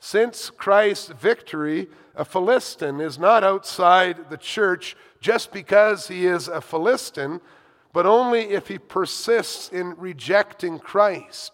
Since 0.00 0.50
Christ's 0.50 1.10
victory, 1.10 1.86
a 2.16 2.24
Philistine 2.24 3.00
is 3.00 3.16
not 3.16 3.44
outside 3.44 4.28
the 4.28 4.36
church 4.36 4.96
just 5.20 5.52
because 5.52 6.08
he 6.08 6.26
is 6.26 6.48
a 6.48 6.60
Philistine, 6.60 7.40
but 7.92 8.06
only 8.06 8.50
if 8.50 8.68
he 8.68 8.78
persists 8.78 9.68
in 9.68 9.94
rejecting 9.96 10.78
Christ. 10.78 11.52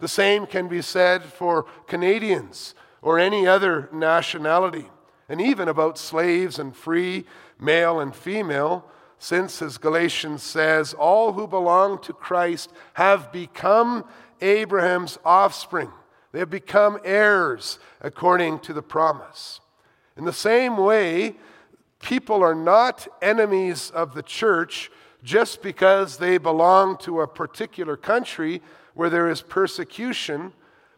The 0.00 0.08
same 0.08 0.46
can 0.46 0.68
be 0.68 0.82
said 0.82 1.24
for 1.24 1.64
Canadians 1.86 2.74
or 3.02 3.18
any 3.18 3.46
other 3.46 3.88
nationality, 3.92 4.86
and 5.28 5.40
even 5.40 5.68
about 5.68 5.98
slaves 5.98 6.58
and 6.58 6.74
free, 6.74 7.24
male 7.58 8.00
and 8.00 8.14
female, 8.14 8.84
since, 9.18 9.60
as 9.62 9.78
Galatians 9.78 10.42
says, 10.42 10.94
all 10.94 11.32
who 11.32 11.46
belong 11.46 12.00
to 12.02 12.12
Christ 12.12 12.72
have 12.94 13.32
become 13.32 14.04
Abraham's 14.40 15.18
offspring. 15.24 15.90
They 16.32 16.38
have 16.38 16.50
become 16.50 16.98
heirs 17.04 17.78
according 18.00 18.60
to 18.60 18.72
the 18.72 18.82
promise. 18.82 19.60
In 20.16 20.24
the 20.24 20.32
same 20.32 20.76
way, 20.76 21.36
people 22.00 22.42
are 22.42 22.54
not 22.54 23.08
enemies 23.20 23.90
of 23.90 24.14
the 24.14 24.22
church 24.22 24.90
just 25.22 25.62
because 25.62 26.18
they 26.18 26.38
belong 26.38 26.96
to 26.98 27.20
a 27.20 27.26
particular 27.26 27.96
country 27.96 28.62
where 28.94 29.10
there 29.10 29.28
is 29.28 29.42
persecution, 29.42 30.52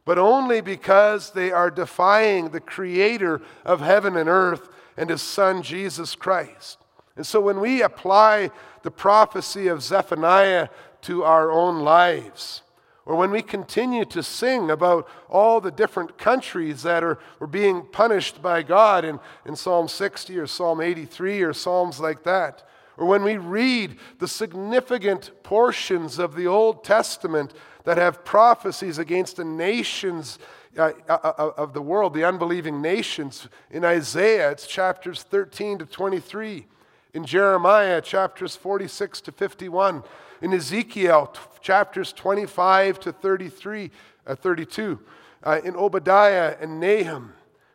but 0.04 0.18
only 0.18 0.60
because 0.60 1.30
they 1.32 1.52
are 1.52 1.70
defying 1.70 2.50
the 2.50 2.60
creator 2.60 3.40
of 3.64 3.80
heaven 3.80 4.16
and 4.16 4.28
earth 4.28 4.68
and 4.96 5.10
his 5.10 5.22
son 5.22 5.62
Jesus 5.62 6.14
Christ. 6.14 6.78
And 7.16 7.26
so 7.26 7.40
when 7.40 7.60
we 7.60 7.82
apply 7.82 8.50
the 8.82 8.90
prophecy 8.90 9.68
of 9.68 9.82
Zephaniah 9.82 10.68
to 11.02 11.24
our 11.24 11.50
own 11.50 11.80
lives, 11.80 12.62
or 13.06 13.16
when 13.16 13.30
we 13.30 13.42
continue 13.42 14.04
to 14.06 14.22
sing 14.22 14.70
about 14.70 15.08
all 15.28 15.60
the 15.60 15.70
different 15.70 16.16
countries 16.16 16.82
that 16.82 17.02
are, 17.02 17.18
are 17.40 17.46
being 17.46 17.82
punished 17.82 18.40
by 18.40 18.62
God 18.62 19.04
in, 19.04 19.18
in 19.44 19.56
Psalm 19.56 19.88
60 19.88 20.38
or 20.38 20.46
Psalm 20.46 20.80
83 20.80 21.42
or 21.42 21.52
Psalms 21.52 21.98
like 21.98 22.22
that, 22.22 22.62
or 23.00 23.06
when 23.06 23.24
we 23.24 23.38
read 23.38 23.96
the 24.18 24.28
significant 24.28 25.30
portions 25.42 26.18
of 26.18 26.36
the 26.36 26.46
Old 26.46 26.84
Testament 26.84 27.54
that 27.84 27.96
have 27.96 28.26
prophecies 28.26 28.98
against 28.98 29.36
the 29.36 29.44
nations 29.44 30.38
uh, 30.76 30.92
uh, 31.08 31.12
uh, 31.24 31.50
of 31.56 31.72
the 31.72 31.80
world, 31.80 32.12
the 32.12 32.24
unbelieving 32.24 32.82
nations. 32.82 33.48
In 33.70 33.86
Isaiah, 33.86 34.50
it's 34.50 34.66
chapters 34.66 35.22
13 35.22 35.78
to 35.78 35.86
23. 35.86 36.66
In 37.14 37.24
Jeremiah, 37.24 38.02
chapters 38.02 38.54
46 38.54 39.22
to 39.22 39.32
51. 39.32 40.02
In 40.42 40.52
Ezekiel, 40.52 41.32
chapters 41.62 42.12
25 42.12 43.00
to 43.00 43.12
33, 43.12 43.90
uh, 44.26 44.34
32. 44.34 45.00
Uh, 45.42 45.60
in 45.64 45.74
Obadiah 45.74 46.54
and 46.60 46.78
Nahum. 46.78 47.32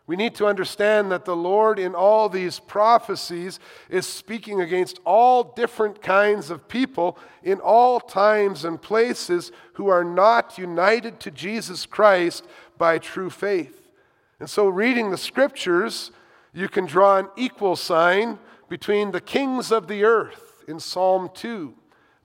We 0.07 0.15
need 0.15 0.35
to 0.35 0.45
understand 0.45 1.11
that 1.11 1.25
the 1.25 1.35
Lord, 1.35 1.79
in 1.79 1.95
all 1.95 2.29
these 2.29 2.59
prophecies, 2.59 3.59
is 3.89 4.05
speaking 4.05 4.61
against 4.61 4.99
all 5.03 5.43
different 5.43 6.01
kinds 6.01 6.51
of 6.51 6.67
people 6.67 7.17
in 7.41 7.59
all 7.59 7.99
times 7.99 8.65
and 8.65 8.79
places 8.79 9.51
who 9.73 9.87
are 9.87 10.03
not 10.03 10.59
united 10.59 11.19
to 11.21 11.31
Jesus 11.31 11.87
Christ 11.87 12.45
by 12.77 12.99
true 12.99 13.31
faith. 13.31 13.89
And 14.39 14.47
so, 14.47 14.67
reading 14.67 15.09
the 15.09 15.17
scriptures, 15.17 16.11
you 16.53 16.69
can 16.69 16.85
draw 16.85 17.17
an 17.17 17.29
equal 17.35 17.75
sign 17.75 18.37
between 18.69 19.11
the 19.11 19.21
kings 19.21 19.71
of 19.71 19.87
the 19.87 20.03
earth 20.03 20.63
in 20.67 20.79
Psalm 20.79 21.31
2, 21.33 21.73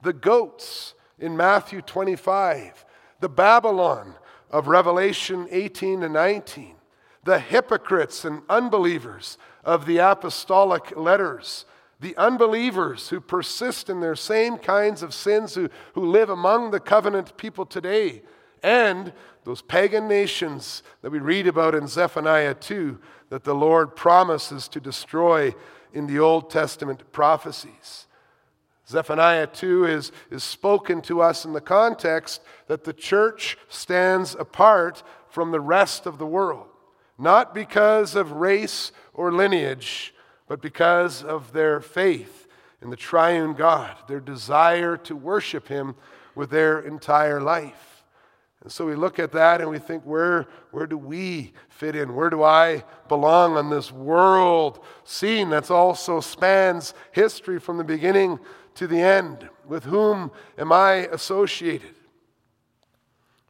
the 0.02 0.12
goats 0.12 0.94
in 1.18 1.34
Matthew 1.34 1.80
25, 1.80 2.84
the 3.20 3.28
Babylon 3.28 4.16
of 4.50 4.68
Revelation 4.68 5.48
18 5.50 6.02
and 6.02 6.12
19 6.12 6.74
the 7.24 7.38
hypocrites 7.38 8.24
and 8.24 8.42
unbelievers 8.48 9.36
of 9.64 9.86
the 9.86 9.98
apostolic 9.98 10.96
letters, 10.96 11.66
the 12.00 12.16
unbelievers 12.16 13.10
who 13.10 13.20
persist 13.20 13.90
in 13.90 14.00
their 14.00 14.16
same 14.16 14.56
kinds 14.56 15.02
of 15.02 15.12
sins, 15.12 15.54
who, 15.54 15.68
who 15.94 16.06
live 16.06 16.30
among 16.30 16.70
the 16.70 16.80
covenant 16.80 17.36
people 17.36 17.66
today, 17.66 18.22
and 18.62 19.12
those 19.44 19.62
pagan 19.62 20.08
nations 20.08 20.82
that 21.02 21.10
we 21.10 21.18
read 21.18 21.46
about 21.46 21.74
in 21.74 21.86
Zephaniah 21.86 22.54
2 22.54 22.98
that 23.28 23.44
the 23.44 23.54
Lord 23.54 23.96
promises 23.96 24.68
to 24.68 24.80
destroy 24.80 25.54
in 25.92 26.06
the 26.06 26.18
Old 26.18 26.50
Testament 26.50 27.10
prophecies. 27.12 28.06
Zephaniah 28.88 29.46
2 29.46 29.86
is, 29.86 30.12
is 30.30 30.42
spoken 30.42 31.00
to 31.02 31.20
us 31.20 31.44
in 31.44 31.52
the 31.52 31.60
context 31.60 32.42
that 32.66 32.84
the 32.84 32.92
church 32.92 33.56
stands 33.68 34.34
apart 34.34 35.02
from 35.28 35.52
the 35.52 35.60
rest 35.60 36.06
of 36.06 36.18
the 36.18 36.26
world 36.26 36.69
not 37.20 37.54
because 37.54 38.16
of 38.16 38.32
race 38.32 38.92
or 39.12 39.30
lineage, 39.32 40.14
but 40.48 40.60
because 40.60 41.22
of 41.22 41.52
their 41.52 41.80
faith 41.80 42.48
in 42.82 42.90
the 42.90 42.96
triune 42.96 43.52
God, 43.52 43.94
their 44.08 44.20
desire 44.20 44.96
to 44.98 45.14
worship 45.14 45.68
Him 45.68 45.94
with 46.34 46.50
their 46.50 46.80
entire 46.80 47.40
life. 47.40 48.04
And 48.62 48.70
so 48.70 48.84
we 48.86 48.94
look 48.94 49.18
at 49.18 49.32
that 49.32 49.60
and 49.60 49.70
we 49.70 49.78
think, 49.78 50.04
where, 50.04 50.46
where 50.70 50.86
do 50.86 50.98
we 50.98 51.52
fit 51.68 51.96
in? 51.96 52.14
Where 52.14 52.28
do 52.28 52.42
I 52.42 52.84
belong 53.08 53.56
on 53.56 53.70
this 53.70 53.90
world 53.90 54.84
scene 55.04 55.50
that 55.50 55.70
also 55.70 56.20
spans 56.20 56.92
history 57.12 57.58
from 57.58 57.78
the 57.78 57.84
beginning 57.84 58.38
to 58.74 58.86
the 58.86 59.00
end? 59.00 59.48
With 59.66 59.84
whom 59.84 60.30
am 60.58 60.72
I 60.72 61.08
associated? 61.12 61.94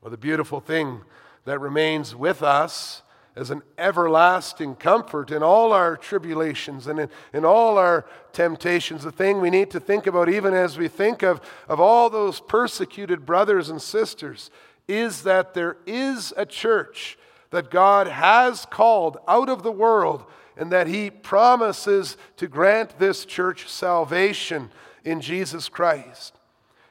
Well, 0.01 0.11
the 0.11 0.17
beautiful 0.17 0.61
thing 0.61 1.03
that 1.45 1.59
remains 1.61 2.15
with 2.15 2.43
us 2.43 3.03
as 3.37 3.51
an 3.51 3.63
everlasting 3.79 4.75
comfort 4.75 5.31
in 5.31 5.43
all 5.43 5.73
our 5.73 5.97
tribulations 5.97 6.87
and 6.87 6.99
in, 7.01 7.09
in, 7.33 7.45
all 7.45 7.79
our 7.79 8.05
temptations. 8.33 9.05
The 9.05 9.13
thing 9.13 9.41
we 9.41 9.51
need 9.51 9.71
to 9.71 9.81
think 9.81 10.07
about, 10.07 10.29
even 10.29 10.53
as 10.53 10.77
we 10.77 10.89
think 10.89 11.23
of, 11.23 11.41
of 11.69 11.81
all 11.81 12.11
those 12.11 12.41
persecuted 12.41 13.25
brothers 13.25 13.69
and 13.69 13.81
sisters, 13.81 14.51
is 14.89 15.23
that 15.23 15.55
there 15.55 15.77
is 15.87 16.33
a 16.37 16.45
church 16.45 17.19
that 17.51 17.71
God 17.71 18.09
has 18.09 18.67
called 18.67 19.19
out 19.29 19.49
of 19.49 19.63
the 19.63 19.73
world 19.73 20.25
and 20.57 20.73
that 20.73 20.89
He 20.89 21.11
promises 21.11 22.17
to 22.37 22.49
grant 22.49 22.99
this 22.99 23.25
church 23.25 23.69
salvation 23.69 24.71
in 25.05 25.21
Jesus 25.21 25.69
Christ. 25.69 26.35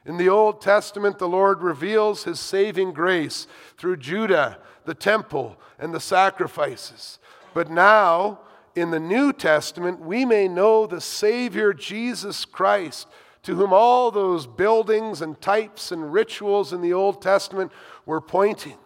In 0.06 0.16
the 0.16 0.28
Old 0.30 0.62
Testament, 0.62 1.18
the 1.18 1.28
Lord 1.28 1.62
reveals 1.62 2.24
His 2.24 2.40
saving 2.40 2.92
grace 2.92 3.46
through 3.76 3.98
Judah 3.98 4.58
the 4.84 4.94
temple 4.94 5.56
and 5.78 5.94
the 5.94 6.00
sacrifices. 6.00 7.18
But 7.54 7.70
now, 7.70 8.40
in 8.74 8.90
the 8.90 9.00
New 9.00 9.32
Testament, 9.32 10.00
we 10.00 10.24
may 10.24 10.48
know 10.48 10.86
the 10.86 11.00
Savior 11.00 11.72
Jesus 11.72 12.44
Christ, 12.44 13.08
to 13.42 13.56
whom 13.56 13.72
all 13.72 14.10
those 14.10 14.46
buildings 14.46 15.22
and 15.22 15.40
types 15.40 15.92
and 15.92 16.12
rituals 16.12 16.72
in 16.72 16.82
the 16.82 16.92
Old 16.92 17.22
Testament 17.22 17.72
were 18.06 18.20
pointing. 18.20 18.76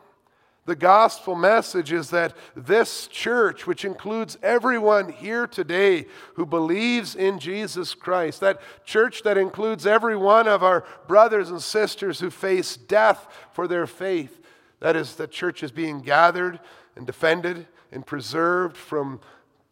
The 0.66 0.76
gospel 0.76 1.34
message 1.34 1.92
is 1.92 2.08
that 2.10 2.34
this 2.56 3.06
church, 3.08 3.66
which 3.66 3.84
includes 3.84 4.38
everyone 4.42 5.10
here 5.10 5.46
today 5.46 6.06
who 6.34 6.46
believes 6.46 7.14
in 7.14 7.38
Jesus 7.38 7.92
Christ, 7.92 8.40
that 8.40 8.62
church 8.86 9.22
that 9.24 9.36
includes 9.36 9.86
every 9.86 10.16
one 10.16 10.48
of 10.48 10.62
our 10.62 10.84
brothers 11.06 11.50
and 11.50 11.60
sisters 11.60 12.20
who 12.20 12.30
face 12.30 12.78
death 12.78 13.26
for 13.52 13.68
their 13.68 13.86
faith, 13.86 14.40
that 14.84 14.96
is, 14.96 15.14
the 15.14 15.26
church 15.26 15.62
is 15.62 15.72
being 15.72 16.02
gathered 16.02 16.60
and 16.94 17.06
defended 17.06 17.66
and 17.90 18.04
preserved 18.04 18.76
from 18.76 19.18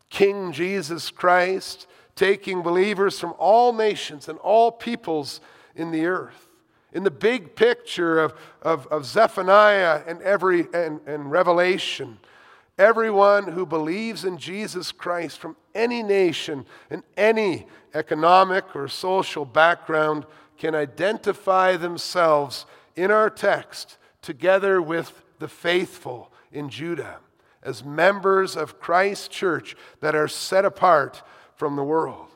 King 0.09 0.53
Jesus 0.53 1.11
Christ, 1.11 1.87
taking 2.17 2.63
believers 2.63 3.21
from 3.21 3.35
all 3.37 3.75
nations 3.75 4.27
and 4.27 4.39
all 4.39 4.73
peoples 4.73 5.43
in 5.77 5.91
the 5.91 6.07
earth. 6.07 6.49
In 6.95 7.03
the 7.03 7.11
big 7.11 7.55
picture 7.55 8.21
of, 8.21 8.33
of, 8.63 8.87
of 8.87 9.05
Zephaniah 9.05 10.01
and, 10.07 10.23
every, 10.23 10.67
and, 10.73 10.99
and 11.07 11.31
Revelation, 11.31 12.19
everyone 12.79 13.49
who 13.49 13.67
believes 13.67 14.25
in 14.25 14.39
Jesus 14.39 14.93
Christ 14.93 15.39
from 15.39 15.57
any 15.75 16.03
nation 16.03 16.65
and 16.89 17.03
any 17.19 17.67
economic 17.93 18.75
or 18.75 18.89
social 18.89 19.45
background 19.45 20.25
can 20.57 20.75
identify 20.75 21.77
themselves 21.77 22.65
in 22.97 23.11
our 23.11 23.29
text 23.29 23.99
together 24.23 24.81
with 24.81 25.23
the 25.39 25.49
faithful 25.49 26.33
in 26.51 26.69
Judah 26.69 27.19
as 27.63 27.85
members 27.85 28.57
of 28.57 28.81
Christ's 28.81 29.29
church 29.29 29.77
that 30.01 30.15
are 30.15 30.29
set 30.29 30.65
apart 30.65 31.23
from 31.55 31.77
the 31.77 31.85
world. 31.85 32.29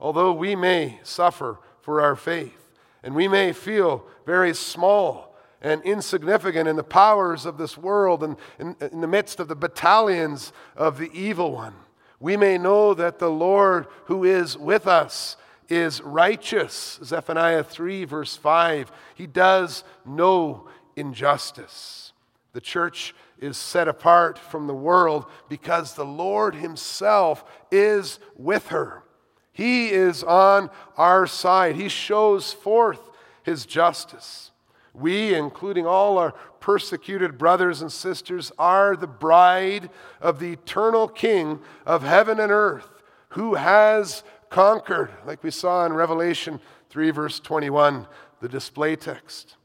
Although 0.00 0.32
we 0.32 0.54
may 0.54 1.00
suffer 1.02 1.58
for 1.80 2.00
our 2.00 2.14
faith 2.14 2.70
and 3.02 3.14
we 3.14 3.28
may 3.28 3.52
feel 3.52 4.04
very 4.26 4.54
small 4.54 5.36
and 5.60 5.82
insignificant 5.82 6.68
in 6.68 6.76
the 6.76 6.84
powers 6.84 7.44
of 7.44 7.58
this 7.58 7.76
world 7.76 8.22
and 8.22 8.36
in, 8.58 8.76
in 8.92 9.00
the 9.00 9.08
midst 9.08 9.40
of 9.40 9.48
the 9.48 9.56
battalions 9.56 10.52
of 10.76 10.98
the 10.98 11.10
evil 11.12 11.52
one, 11.52 11.74
we 12.20 12.36
may 12.36 12.58
know 12.58 12.94
that 12.94 13.18
the 13.18 13.30
Lord 13.30 13.86
who 14.04 14.24
is 14.24 14.56
with 14.56 14.86
us 14.86 15.36
is 15.68 16.00
righteous. 16.00 16.98
Zephaniah 17.04 17.62
3, 17.62 18.04
verse 18.04 18.36
5. 18.36 18.90
He 19.14 19.26
does 19.26 19.84
know 20.04 20.68
injustice. 20.98 22.12
The 22.52 22.60
church 22.60 23.14
is 23.38 23.56
set 23.56 23.88
apart 23.88 24.38
from 24.38 24.66
the 24.66 24.74
world 24.74 25.26
because 25.48 25.94
the 25.94 26.04
Lord 26.04 26.54
Himself 26.54 27.44
is 27.70 28.18
with 28.36 28.68
her. 28.68 29.04
He 29.52 29.90
is 29.90 30.22
on 30.22 30.70
our 30.96 31.26
side. 31.26 31.74
He 31.74 31.88
shows 31.88 32.52
forth 32.52 33.10
his 33.42 33.66
justice. 33.66 34.52
We, 34.94 35.34
including 35.34 35.84
all 35.84 36.16
our 36.18 36.32
persecuted 36.60 37.38
brothers 37.38 37.82
and 37.82 37.90
sisters, 37.90 38.52
are 38.56 38.94
the 38.94 39.08
bride 39.08 39.90
of 40.20 40.38
the 40.38 40.52
eternal 40.52 41.08
King 41.08 41.58
of 41.84 42.02
heaven 42.02 42.38
and 42.38 42.52
earth 42.52 42.88
who 43.30 43.54
has 43.54 44.22
conquered, 44.48 45.10
like 45.26 45.42
we 45.42 45.50
saw 45.50 45.84
in 45.86 45.92
Revelation 45.92 46.60
3, 46.90 47.10
verse 47.10 47.40
21, 47.40 48.06
the 48.40 48.48
display 48.48 48.94
text. 48.94 49.56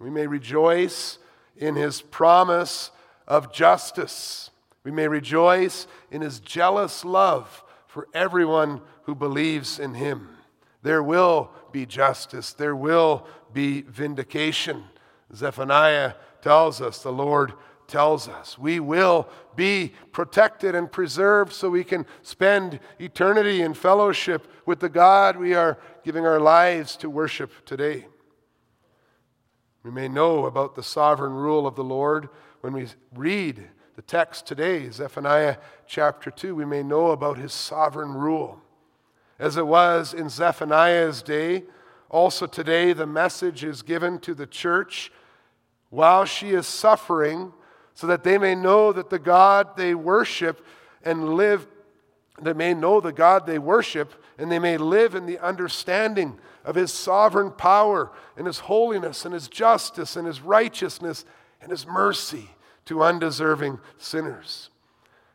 We 0.00 0.10
may 0.10 0.26
rejoice 0.26 1.18
in 1.56 1.76
his 1.76 2.00
promise 2.00 2.90
of 3.28 3.52
justice. 3.52 4.50
We 4.82 4.90
may 4.90 5.06
rejoice 5.06 5.86
in 6.10 6.22
his 6.22 6.40
jealous 6.40 7.04
love 7.04 7.62
for 7.86 8.08
everyone 8.14 8.80
who 9.02 9.14
believes 9.14 9.78
in 9.78 9.94
him. 9.94 10.30
There 10.82 11.02
will 11.02 11.50
be 11.70 11.84
justice, 11.84 12.52
there 12.54 12.74
will 12.74 13.26
be 13.52 13.82
vindication. 13.82 14.84
Zephaniah 15.34 16.14
tells 16.40 16.80
us, 16.80 17.02
the 17.02 17.12
Lord 17.12 17.52
tells 17.86 18.26
us. 18.26 18.58
We 18.58 18.80
will 18.80 19.28
be 19.54 19.92
protected 20.12 20.74
and 20.74 20.90
preserved 20.90 21.52
so 21.52 21.68
we 21.68 21.84
can 21.84 22.06
spend 22.22 22.80
eternity 22.98 23.60
in 23.60 23.74
fellowship 23.74 24.46
with 24.64 24.80
the 24.80 24.88
God 24.88 25.36
we 25.36 25.54
are 25.54 25.78
giving 26.04 26.24
our 26.24 26.40
lives 26.40 26.96
to 26.98 27.10
worship 27.10 27.52
today. 27.66 28.06
We 29.82 29.90
may 29.90 30.08
know 30.08 30.44
about 30.44 30.74
the 30.74 30.82
sovereign 30.82 31.32
rule 31.32 31.66
of 31.66 31.74
the 31.74 31.84
Lord 31.84 32.28
when 32.60 32.74
we 32.74 32.86
read 33.14 33.68
the 33.96 34.02
text 34.02 34.46
today, 34.46 34.90
Zephaniah 34.90 35.56
chapter 35.86 36.30
2. 36.30 36.54
We 36.54 36.66
may 36.66 36.82
know 36.82 37.12
about 37.12 37.38
his 37.38 37.54
sovereign 37.54 38.12
rule. 38.12 38.60
As 39.38 39.56
it 39.56 39.66
was 39.66 40.12
in 40.12 40.28
Zephaniah's 40.28 41.22
day, 41.22 41.64
also 42.10 42.46
today 42.46 42.92
the 42.92 43.06
message 43.06 43.64
is 43.64 43.80
given 43.80 44.18
to 44.18 44.34
the 44.34 44.46
church 44.46 45.10
while 45.88 46.26
she 46.26 46.50
is 46.50 46.66
suffering 46.66 47.54
so 47.94 48.06
that 48.06 48.22
they 48.22 48.36
may 48.36 48.54
know 48.54 48.92
that 48.92 49.08
the 49.08 49.18
God 49.18 49.78
they 49.78 49.94
worship 49.94 50.66
and 51.02 51.36
live, 51.36 51.66
they 52.38 52.52
may 52.52 52.74
know 52.74 53.00
the 53.00 53.12
God 53.12 53.46
they 53.46 53.58
worship 53.58 54.22
and 54.36 54.52
they 54.52 54.58
may 54.58 54.76
live 54.76 55.14
in 55.14 55.24
the 55.24 55.38
understanding 55.38 56.38
of 56.64 56.74
his 56.74 56.92
sovereign 56.92 57.50
power 57.50 58.10
and 58.36 58.46
his 58.46 58.60
holiness 58.60 59.24
and 59.24 59.34
his 59.34 59.48
justice 59.48 60.16
and 60.16 60.26
his 60.26 60.40
righteousness 60.40 61.24
and 61.60 61.70
his 61.70 61.86
mercy 61.86 62.50
to 62.86 63.02
undeserving 63.02 63.78
sinners. 63.98 64.70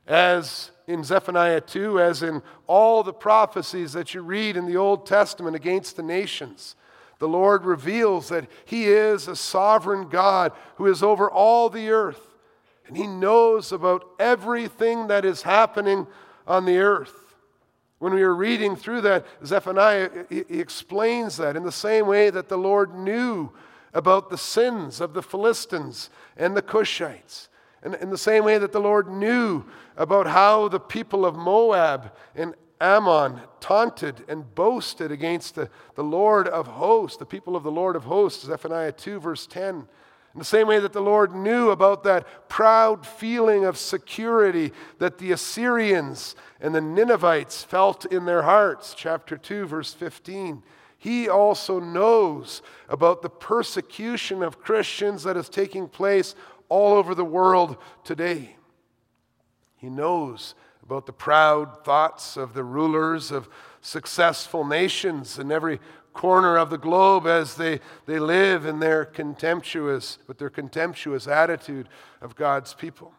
As 0.07 0.71
in 0.87 1.03
Zephaniah 1.03 1.61
2, 1.61 1.99
as 1.99 2.21
in 2.21 2.43
all 2.67 3.01
the 3.01 3.13
prophecies 3.13 3.93
that 3.93 4.13
you 4.13 4.21
read 4.21 4.55
in 4.55 4.65
the 4.65 4.77
Old 4.77 5.05
Testament 5.05 5.55
against 5.55 5.95
the 5.95 6.03
nations, 6.03 6.75
the 7.19 7.27
Lord 7.27 7.65
reveals 7.65 8.29
that 8.29 8.47
He 8.65 8.85
is 8.85 9.27
a 9.27 9.35
sovereign 9.35 10.09
God 10.09 10.51
who 10.75 10.85
is 10.87 11.01
over 11.01 11.29
all 11.29 11.69
the 11.69 11.89
earth. 11.89 12.35
And 12.87 12.97
He 12.97 13.07
knows 13.07 13.71
about 13.71 14.05
everything 14.19 15.07
that 15.07 15.25
is 15.25 15.41
happening 15.41 16.07
on 16.45 16.65
the 16.65 16.77
earth. 16.77 17.24
When 17.99 18.13
we 18.13 18.23
were 18.23 18.35
reading 18.35 18.75
through 18.75 19.01
that, 19.01 19.25
Zephaniah, 19.45 20.09
he 20.29 20.59
explains 20.59 21.37
that 21.37 21.55
in 21.55 21.63
the 21.63 21.71
same 21.71 22.07
way 22.07 22.29
that 22.29 22.49
the 22.49 22.57
Lord 22.57 22.93
knew 22.93 23.51
about 23.93 24.29
the 24.29 24.37
sins 24.37 24.99
of 24.99 25.13
the 25.13 25.23
Philistines 25.23 26.09
and 26.35 26.55
the 26.55 26.61
Cushites. 26.61 27.47
And 27.81 27.95
in 27.95 28.09
the 28.09 28.17
same 28.17 28.43
way 28.43 28.57
that 28.57 28.71
the 28.71 28.79
Lord 28.79 29.09
knew 29.09 29.63
about 29.95 30.27
how 30.27 30.67
the 30.67 30.79
people 30.79 31.25
of 31.25 31.35
Moab 31.35 32.11
and 32.35 32.55
Ammon 32.81 33.39
taunted 33.61 34.25
and 34.27 34.53
boasted 34.53 35.11
against 35.11 35.55
the, 35.55 35.69
the 35.95 36.03
Lord 36.03 36.47
of 36.49 36.67
hosts, 36.67 37.17
the 37.17 37.25
people 37.25 37.55
of 37.55 37.63
the 37.63 37.71
Lord 37.71 37.95
of 37.95 38.03
hosts, 38.03 38.45
Zephaniah 38.45 38.91
2, 38.91 39.19
verse 39.19 39.47
10. 39.47 39.87
In 40.35 40.39
the 40.39 40.45
same 40.45 40.67
way 40.67 40.79
that 40.79 40.91
the 40.91 41.01
Lord 41.01 41.33
knew 41.33 41.69
about 41.69 42.03
that 42.03 42.49
proud 42.49 43.07
feeling 43.07 43.63
of 43.63 43.77
security 43.77 44.73
that 44.99 45.17
the 45.17 45.31
Assyrians 45.31 46.35
and 46.59 46.75
the 46.75 46.81
Ninevites 46.81 47.63
felt 47.63 48.03
in 48.03 48.25
their 48.25 48.41
hearts, 48.41 48.93
chapter 48.97 49.37
2, 49.37 49.65
verse 49.65 49.93
15. 49.93 50.61
He 50.97 51.29
also 51.29 51.79
knows 51.79 52.61
about 52.89 53.21
the 53.21 53.29
persecution 53.29 54.43
of 54.43 54.59
Christians 54.59 55.23
that 55.23 55.37
is 55.37 55.47
taking 55.47 55.87
place 55.87 56.35
all 56.67 56.95
over 56.95 57.15
the 57.15 57.23
world 57.23 57.77
today. 58.03 58.57
He 59.77 59.89
knows 59.89 60.53
about 60.83 61.05
the 61.05 61.13
proud 61.13 61.85
thoughts 61.85 62.35
of 62.35 62.53
the 62.53 62.63
rulers 62.65 63.31
of 63.31 63.47
successful 63.79 64.65
nations 64.65 65.39
in 65.39 65.49
every 65.49 65.79
corner 66.15 66.57
of 66.57 66.71
the 66.71 66.77
globe 66.77 67.27
as 67.27 67.55
they, 67.55 67.79
they 68.07 68.17
live 68.17 68.65
in 68.65 68.79
their 68.79 69.05
contemptuous, 69.05 70.17
with 70.27 70.39
their 70.39 70.49
contemptuous 70.49 71.27
attitude 71.27 71.87
of 72.21 72.35
God's 72.35 72.73
people. 72.73 73.13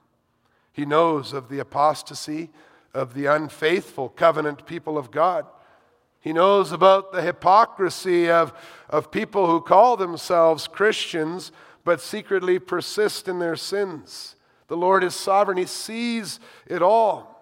He 0.72 0.84
knows 0.84 1.32
of 1.32 1.48
the 1.48 1.60
apostasy 1.60 2.50
of 2.92 3.14
the 3.14 3.26
unfaithful 3.26 4.08
covenant 4.08 4.66
people 4.66 4.98
of 4.98 5.10
God. 5.10 5.46
He 6.20 6.32
knows 6.32 6.72
about 6.72 7.12
the 7.12 7.22
hypocrisy 7.22 8.28
of, 8.28 8.52
of 8.88 9.12
people 9.12 9.46
who 9.46 9.60
call 9.60 9.96
themselves 9.96 10.66
Christians 10.66 11.52
but 11.84 12.00
secretly 12.00 12.58
persist 12.58 13.28
in 13.28 13.38
their 13.38 13.56
sins. 13.56 14.34
The 14.68 14.76
Lord 14.76 15.04
is 15.04 15.14
sovereign, 15.14 15.58
He 15.58 15.66
sees 15.66 16.40
it 16.66 16.82
all. 16.82 17.36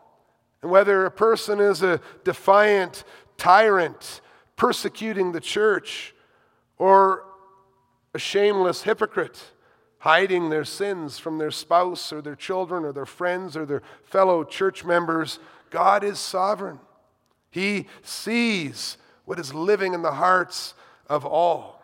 And 0.61 0.71
whether 0.71 1.07
a 1.07 1.11
person 1.11 1.61
is 1.61 1.83
a 1.83 2.01
defiant 2.25 3.05
tyrant 3.37 4.21
persecuting 4.57 5.33
the 5.33 5.41
church, 5.41 6.15
or 6.79 7.25
a 8.15 8.19
shameless 8.19 8.83
hypocrite 8.83 9.53
hiding 9.99 10.51
their 10.51 10.65
sins 10.65 11.19
from 11.19 11.39
their 11.39 11.51
spouse 11.51 12.13
or 12.13 12.21
their 12.21 12.37
children 12.37 12.85
or 12.85 12.93
their 12.93 13.07
friends 13.07 13.57
or 13.57 13.65
their 13.65 13.83
fellow 14.05 14.45
church 14.45 14.85
members, 14.85 15.39
God 15.71 16.05
is 16.05 16.19
sovereign. 16.19 16.79
He 17.51 17.87
sees 18.03 18.99
what 19.25 19.39
is 19.39 19.55
living 19.55 19.95
in 19.95 20.03
the 20.03 20.13
hearts 20.13 20.75
of 21.09 21.25
all. 21.25 21.83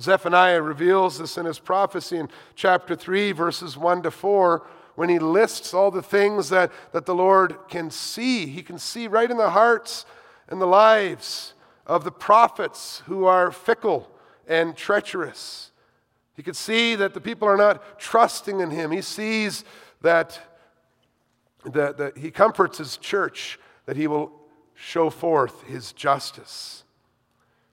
Zephaniah 0.00 0.60
reveals 0.60 1.18
this 1.18 1.38
in 1.38 1.46
his 1.46 1.60
prophecy 1.60 2.16
in 2.16 2.28
chapter 2.56 2.96
3, 2.96 3.30
verses 3.30 3.78
1 3.78 4.02
to 4.02 4.10
4, 4.10 4.66
when 4.96 5.08
he 5.08 5.20
lists 5.20 5.72
all 5.72 5.92
the 5.92 6.02
things 6.02 6.48
that, 6.48 6.72
that 6.92 7.06
the 7.06 7.14
Lord 7.14 7.56
can 7.68 7.88
see. 7.90 8.46
He 8.46 8.62
can 8.62 8.78
see 8.78 9.06
right 9.06 9.30
in 9.30 9.36
the 9.36 9.50
hearts 9.50 10.06
and 10.48 10.60
the 10.60 10.66
lives 10.66 11.53
of 11.86 12.04
the 12.04 12.12
prophets 12.12 13.02
who 13.06 13.26
are 13.26 13.50
fickle 13.50 14.10
and 14.46 14.76
treacherous. 14.76 15.70
He 16.34 16.42
could 16.42 16.56
see 16.56 16.96
that 16.96 17.14
the 17.14 17.20
people 17.20 17.48
are 17.48 17.56
not 17.56 17.98
trusting 17.98 18.60
in 18.60 18.70
him. 18.70 18.90
He 18.90 19.02
sees 19.02 19.64
that, 20.02 20.40
that, 21.64 21.96
that 21.98 22.18
he 22.18 22.30
comforts 22.30 22.78
his 22.78 22.96
church, 22.96 23.58
that 23.86 23.96
he 23.96 24.06
will 24.06 24.32
show 24.74 25.10
forth 25.10 25.62
his 25.62 25.92
justice. 25.92 26.84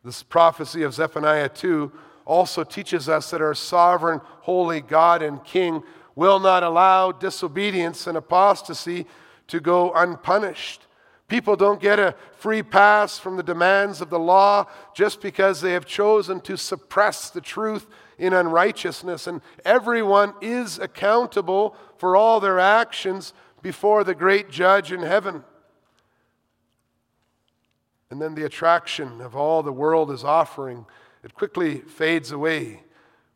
This 0.03 0.23
prophecy 0.23 0.83
of 0.83 0.93
Zephaniah 0.93 1.49
2 1.49 1.91
also 2.25 2.63
teaches 2.63 3.09
us 3.09 3.31
that 3.31 3.41
our 3.41 3.55
sovereign, 3.55 4.21
holy 4.41 4.81
God 4.81 5.21
and 5.21 5.43
King 5.43 5.83
will 6.15 6.39
not 6.39 6.63
allow 6.63 7.11
disobedience 7.11 8.07
and 8.07 8.17
apostasy 8.17 9.05
to 9.47 9.59
go 9.59 9.91
unpunished. 9.93 10.85
People 11.31 11.55
don't 11.55 11.79
get 11.79 11.97
a 11.97 12.13
free 12.33 12.61
pass 12.61 13.17
from 13.17 13.37
the 13.37 13.41
demands 13.41 14.01
of 14.01 14.09
the 14.09 14.19
law 14.19 14.65
just 14.93 15.21
because 15.21 15.61
they 15.61 15.71
have 15.71 15.85
chosen 15.85 16.41
to 16.41 16.57
suppress 16.57 17.29
the 17.29 17.39
truth 17.39 17.87
in 18.17 18.33
unrighteousness. 18.33 19.27
And 19.27 19.39
everyone 19.63 20.33
is 20.41 20.77
accountable 20.77 21.73
for 21.95 22.17
all 22.17 22.41
their 22.41 22.59
actions 22.59 23.31
before 23.61 24.03
the 24.03 24.13
great 24.13 24.49
judge 24.49 24.91
in 24.91 25.03
heaven. 25.03 25.45
And 28.09 28.21
then 28.21 28.35
the 28.35 28.45
attraction 28.45 29.21
of 29.21 29.33
all 29.33 29.63
the 29.63 29.71
world 29.71 30.11
is 30.11 30.25
offering, 30.25 30.85
it 31.23 31.33
quickly 31.33 31.77
fades 31.77 32.33
away 32.33 32.83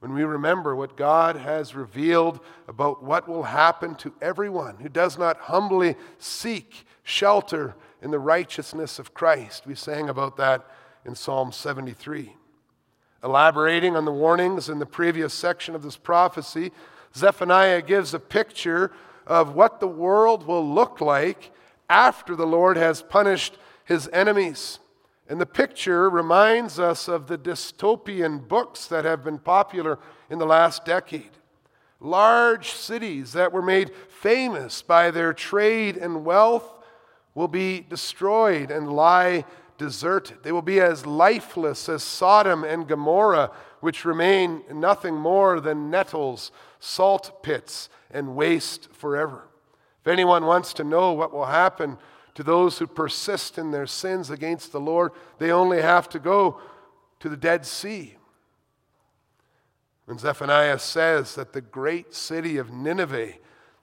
when 0.02 0.14
we 0.14 0.26
remember 0.26 0.76
what 0.76 0.98
God 0.98 1.38
has 1.38 1.74
revealed 1.74 2.42
about 2.68 3.02
what 3.02 3.30
will 3.30 3.44
happen 3.44 3.96
to 3.96 4.14
everyone 4.22 4.76
who 4.82 4.90
does 4.90 5.18
not 5.18 5.38
humbly 5.38 5.96
seek 6.20 6.86
shelter 7.06 7.76
in 8.02 8.12
the 8.12 8.20
righteousness 8.20 9.00
of 9.00 9.14
Christ. 9.14 9.66
We 9.66 9.76
sang 9.76 10.10
about 10.10 10.38
that 10.38 10.66
in 11.06 11.16
Psalm 11.16 11.52
73. 11.52 12.36
Elaborating 13.24 13.96
on 13.96 14.06
the 14.06 14.12
warnings 14.12 14.70
in 14.70 14.80
the 14.80 14.86
previous 14.86 15.34
section 15.34 15.74
of 15.76 15.82
this 15.82 15.98
prophecy, 15.98 16.72
Zephaniah 17.16 17.82
gives 17.82 18.14
a 18.14 18.20
picture 18.20 18.92
of 19.26 19.56
what 19.56 19.80
the 19.80 19.88
world 19.88 20.46
will 20.46 20.68
look 20.68 21.02
like 21.02 21.52
after 21.90 22.36
the 22.36 22.46
Lord 22.46 22.78
has 22.78 23.02
punished 23.02 23.58
his 23.84 24.10
enemies. 24.14 24.80
And 25.28 25.42
the 25.42 25.46
picture 25.46 26.10
reminds 26.10 26.80
us 26.80 27.08
of 27.08 27.28
the 27.28 27.38
dystopian 27.38 28.48
books 28.48 28.86
that 28.88 29.06
have 29.06 29.24
been 29.24 29.40
popular 29.40 29.98
in 30.30 30.38
the 30.38 30.46
last 30.46 30.86
decade. 30.86 31.32
Large 32.00 32.72
cities 32.72 33.34
that 33.34 33.52
were 33.52 33.62
made 33.62 33.92
famous 34.10 34.84
by 34.84 35.10
their 35.10 35.34
trade 35.34 35.98
and 35.98 36.26
wealth 36.26 36.75
will 37.36 37.48
be 37.48 37.82
destroyed 37.82 38.72
and 38.72 38.92
lie 38.92 39.46
deserted. 39.78 40.42
They 40.42 40.52
will 40.52 40.62
be 40.62 40.80
as 40.80 41.06
lifeless 41.06 41.88
as 41.90 42.02
Sodom 42.02 42.64
and 42.64 42.88
Gomorrah, 42.88 43.52
which 43.82 44.06
remain 44.06 44.64
nothing 44.74 45.16
more 45.16 45.60
than 45.60 45.92
nettles, 45.92 46.52
salt 46.80 47.44
pits, 47.44 47.90
and 48.10 48.36
waste 48.36 48.92
forever. 48.94 49.48
If 50.02 50.08
anyone 50.08 50.46
wants 50.46 50.74
to 50.76 50.84
know 50.84 51.12
what 51.12 51.34
will 51.34 51.46
happen 51.46 51.98
to 52.36 52.44
those 52.44 52.78
who 52.78 52.88
persist 52.88 53.58
in 53.58 53.72
their 53.72 53.88
sins 53.88 54.30
against 54.30 54.72
the 54.72 54.80
Lord, 54.80 55.12
they 55.38 55.52
only 55.52 55.82
have 55.82 56.08
to 56.10 56.20
go 56.20 56.62
to 57.20 57.30
the 57.30 57.38
Dead 57.38 57.66
Sea. 57.66 58.16
When 60.06 60.20
Zephaniah 60.20 60.80
says 60.80 61.36
that 61.36 61.54
the 61.54 61.62
great 61.62 62.14
city 62.14 62.58
of 62.58 62.72
Nineveh 62.72 63.34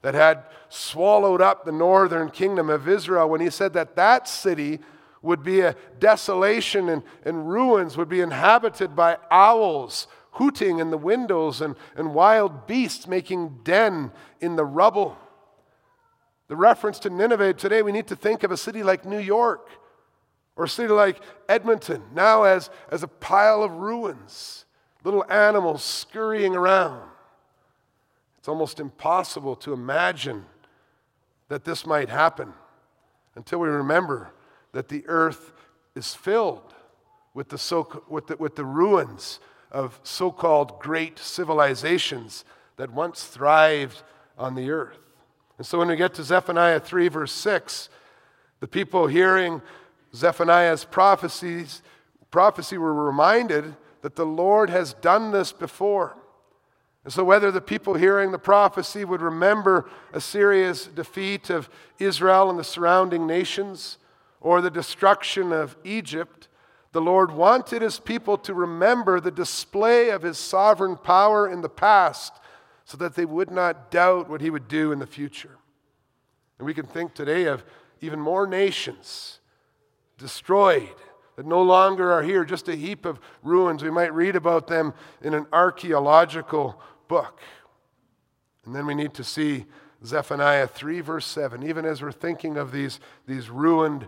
that 0.03 0.13
had 0.13 0.43
swallowed 0.69 1.41
up 1.41 1.65
the 1.65 1.71
northern 1.71 2.29
kingdom 2.29 2.69
of 2.69 2.87
Israel, 2.87 3.27
when 3.27 3.41
he 3.41 3.49
said 3.49 3.73
that 3.73 3.95
that 3.95 4.27
city 4.27 4.79
would 5.23 5.41
be 5.41 5.61
a 5.61 5.75
desolation 5.99 6.89
and, 6.89 7.01
and 7.25 7.49
ruins, 7.49 7.97
would 7.97 8.09
be 8.09 8.21
inhabited 8.21 8.95
by 8.95 9.17
owls 9.31 10.07
hooting 10.31 10.79
in 10.79 10.91
the 10.91 10.97
windows 10.97 11.61
and, 11.61 11.75
and 11.95 12.13
wild 12.13 12.67
beasts 12.67 13.07
making 13.07 13.59
den 13.63 14.11
in 14.41 14.55
the 14.55 14.65
rubble. 14.65 15.17
The 16.49 16.55
reference 16.55 16.99
to 16.99 17.09
Nineveh 17.09 17.53
today, 17.53 17.81
we 17.81 17.93
need 17.93 18.07
to 18.07 18.15
think 18.15 18.43
of 18.43 18.51
a 18.51 18.57
city 18.57 18.83
like 18.83 19.05
New 19.05 19.19
York 19.19 19.69
or 20.55 20.65
a 20.65 20.69
city 20.69 20.91
like 20.91 21.21
Edmonton, 21.47 22.03
now 22.13 22.43
as, 22.43 22.69
as 22.89 23.03
a 23.03 23.07
pile 23.07 23.63
of 23.63 23.71
ruins, 23.71 24.65
little 25.03 25.23
animals 25.31 25.83
scurrying 25.83 26.55
around. 26.55 27.09
It's 28.43 28.49
almost 28.49 28.81
impossible 28.81 29.55
to 29.55 29.71
imagine 29.71 30.43
that 31.47 31.63
this 31.63 31.85
might 31.85 32.09
happen 32.09 32.51
until 33.35 33.59
we 33.59 33.69
remember 33.69 34.33
that 34.73 34.89
the 34.89 35.05
earth 35.07 35.53
is 35.95 36.13
filled 36.13 36.73
with 37.33 37.47
the, 37.47 37.57
so, 37.57 38.03
with 38.09 38.27
the, 38.27 38.35
with 38.35 38.57
the 38.57 38.65
ruins 38.65 39.39
of 39.71 39.97
so 40.03 40.29
called 40.29 40.77
great 40.81 41.19
civilizations 41.19 42.43
that 42.75 42.91
once 42.91 43.23
thrived 43.23 44.03
on 44.37 44.55
the 44.55 44.71
earth. 44.71 44.99
And 45.57 45.65
so 45.65 45.77
when 45.77 45.87
we 45.87 45.95
get 45.95 46.13
to 46.15 46.23
Zephaniah 46.25 46.81
3, 46.81 47.07
verse 47.07 47.31
6, 47.31 47.87
the 48.59 48.67
people 48.67 49.07
hearing 49.07 49.61
Zephaniah's 50.13 50.83
prophecies, 50.83 51.81
prophecy 52.29 52.77
were 52.77 52.93
reminded 52.93 53.77
that 54.01 54.17
the 54.17 54.25
Lord 54.25 54.69
has 54.69 54.95
done 54.95 55.31
this 55.31 55.53
before. 55.53 56.17
And 57.03 57.11
so, 57.11 57.23
whether 57.23 57.51
the 57.51 57.61
people 57.61 57.95
hearing 57.95 58.31
the 58.31 58.39
prophecy 58.39 59.03
would 59.03 59.21
remember 59.21 59.89
Assyria's 60.13 60.87
defeat 60.87 61.49
of 61.49 61.69
Israel 61.99 62.49
and 62.49 62.57
the 62.57 62.63
surrounding 62.63 63.27
nations, 63.27 63.97
or 64.39 64.61
the 64.61 64.69
destruction 64.69 65.51
of 65.51 65.75
Egypt, 65.83 66.47
the 66.91 67.01
Lord 67.01 67.31
wanted 67.31 67.81
his 67.81 67.99
people 67.99 68.37
to 68.39 68.53
remember 68.53 69.19
the 69.19 69.31
display 69.31 70.09
of 70.09 70.21
his 70.21 70.37
sovereign 70.37 70.95
power 70.95 71.49
in 71.49 71.61
the 71.61 71.69
past 71.69 72.33
so 72.85 72.97
that 72.97 73.15
they 73.15 73.25
would 73.25 73.49
not 73.49 73.89
doubt 73.89 74.29
what 74.29 74.41
he 74.41 74.49
would 74.49 74.67
do 74.67 74.91
in 74.91 74.99
the 74.99 75.07
future. 75.07 75.57
And 76.59 76.65
we 76.65 76.73
can 76.73 76.85
think 76.85 77.13
today 77.13 77.45
of 77.45 77.65
even 77.99 78.19
more 78.19 78.45
nations 78.45 79.39
destroyed 80.17 80.95
that 81.35 81.47
no 81.47 81.61
longer 81.61 82.11
are 82.11 82.21
here, 82.21 82.45
just 82.45 82.67
a 82.67 82.75
heap 82.75 83.05
of 83.05 83.19
ruins. 83.41 83.81
We 83.81 83.89
might 83.89 84.13
read 84.13 84.35
about 84.35 84.67
them 84.67 84.93
in 85.21 85.33
an 85.33 85.47
archaeological 85.51 86.79
book. 87.13 87.39
And 88.65 88.73
then 88.73 88.87
we 88.87 88.95
need 88.95 89.13
to 89.13 89.23
see 89.23 89.65
Zephaniah 90.03 90.65
3, 90.65 90.99
verse 91.01 91.27
7, 91.27 91.61
even 91.61 91.85
as 91.85 92.01
we're 92.01 92.11
thinking 92.11 92.57
of 92.57 92.71
these, 92.71 92.99
these 93.27 93.51
ruined 93.51 94.07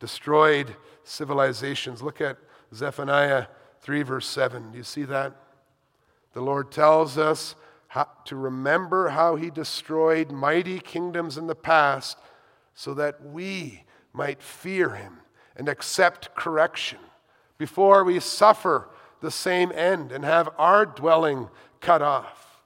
destroyed 0.00 0.74
civilizations. 1.02 2.00
Look 2.00 2.22
at 2.22 2.38
Zephaniah 2.74 3.48
3, 3.82 4.02
verse 4.04 4.26
7. 4.26 4.70
Do 4.72 4.78
you 4.78 4.84
see 4.84 5.02
that? 5.02 5.34
The 6.32 6.40
Lord 6.40 6.72
tells 6.72 7.18
us 7.18 7.56
how, 7.88 8.08
to 8.24 8.36
remember 8.36 9.10
how 9.10 9.36
he 9.36 9.50
destroyed 9.50 10.30
mighty 10.30 10.80
kingdoms 10.80 11.36
in 11.36 11.46
the 11.46 11.54
past 11.54 12.16
so 12.74 12.94
that 12.94 13.22
we 13.22 13.84
might 14.14 14.42
fear 14.42 14.94
him 14.94 15.18
and 15.56 15.68
accept 15.68 16.34
correction 16.34 17.00
before 17.58 18.02
we 18.02 18.18
suffer 18.18 18.88
the 19.24 19.30
same 19.30 19.72
end 19.72 20.12
and 20.12 20.24
have 20.24 20.50
our 20.58 20.86
dwelling 20.86 21.48
cut 21.80 22.02
off. 22.02 22.60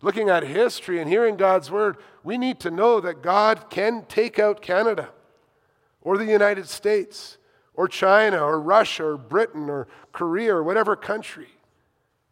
Looking 0.00 0.28
at 0.28 0.42
history 0.42 0.98
and 0.98 1.08
hearing 1.08 1.36
God's 1.36 1.70
word, 1.70 1.96
we 2.24 2.36
need 2.36 2.58
to 2.60 2.70
know 2.70 2.98
that 3.00 3.22
God 3.22 3.70
can 3.70 4.04
take 4.08 4.38
out 4.38 4.62
Canada 4.62 5.10
or 6.00 6.18
the 6.18 6.24
United 6.24 6.68
States 6.68 7.38
or 7.74 7.86
China 7.86 8.38
or 8.38 8.60
Russia 8.60 9.04
or 9.04 9.16
Britain 9.16 9.70
or 9.70 9.86
Korea 10.10 10.56
or 10.56 10.62
whatever 10.64 10.96
country. 10.96 11.50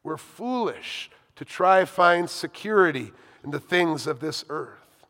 We're 0.03 0.17
foolish 0.17 1.11
to 1.37 1.45
try 1.45 1.85
find 1.85 2.29
security 2.29 3.13
in 3.45 3.51
the 3.51 3.61
things 3.61 4.07
of 4.07 4.21
this 4.21 4.45
earth. 4.49 5.07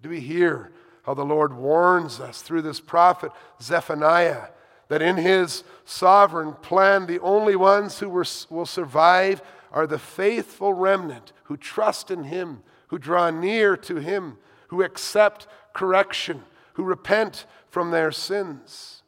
Do 0.00 0.08
we 0.08 0.20
hear 0.20 0.70
how 1.02 1.14
the 1.14 1.24
Lord 1.24 1.52
warns 1.52 2.20
us 2.20 2.42
through 2.42 2.62
this 2.62 2.80
prophet 2.80 3.32
Zephaniah 3.60 4.48
that 4.88 5.02
in 5.02 5.16
his 5.16 5.64
sovereign 5.84 6.52
plan, 6.54 7.06
the 7.06 7.20
only 7.20 7.56
ones 7.56 7.98
who 7.98 8.08
will 8.08 8.66
survive 8.66 9.42
are 9.72 9.86
the 9.86 9.98
faithful 9.98 10.72
remnant 10.72 11.32
who 11.44 11.56
trust 11.56 12.10
in 12.10 12.24
him, 12.24 12.62
who 12.88 12.98
draw 12.98 13.30
near 13.30 13.76
to 13.76 13.96
him, 13.96 14.38
who 14.68 14.82
accept 14.82 15.46
correction, 15.72 16.42
who 16.74 16.84
repent 16.84 17.46
from 17.68 17.90
their 17.90 18.12
sins? 18.12 19.02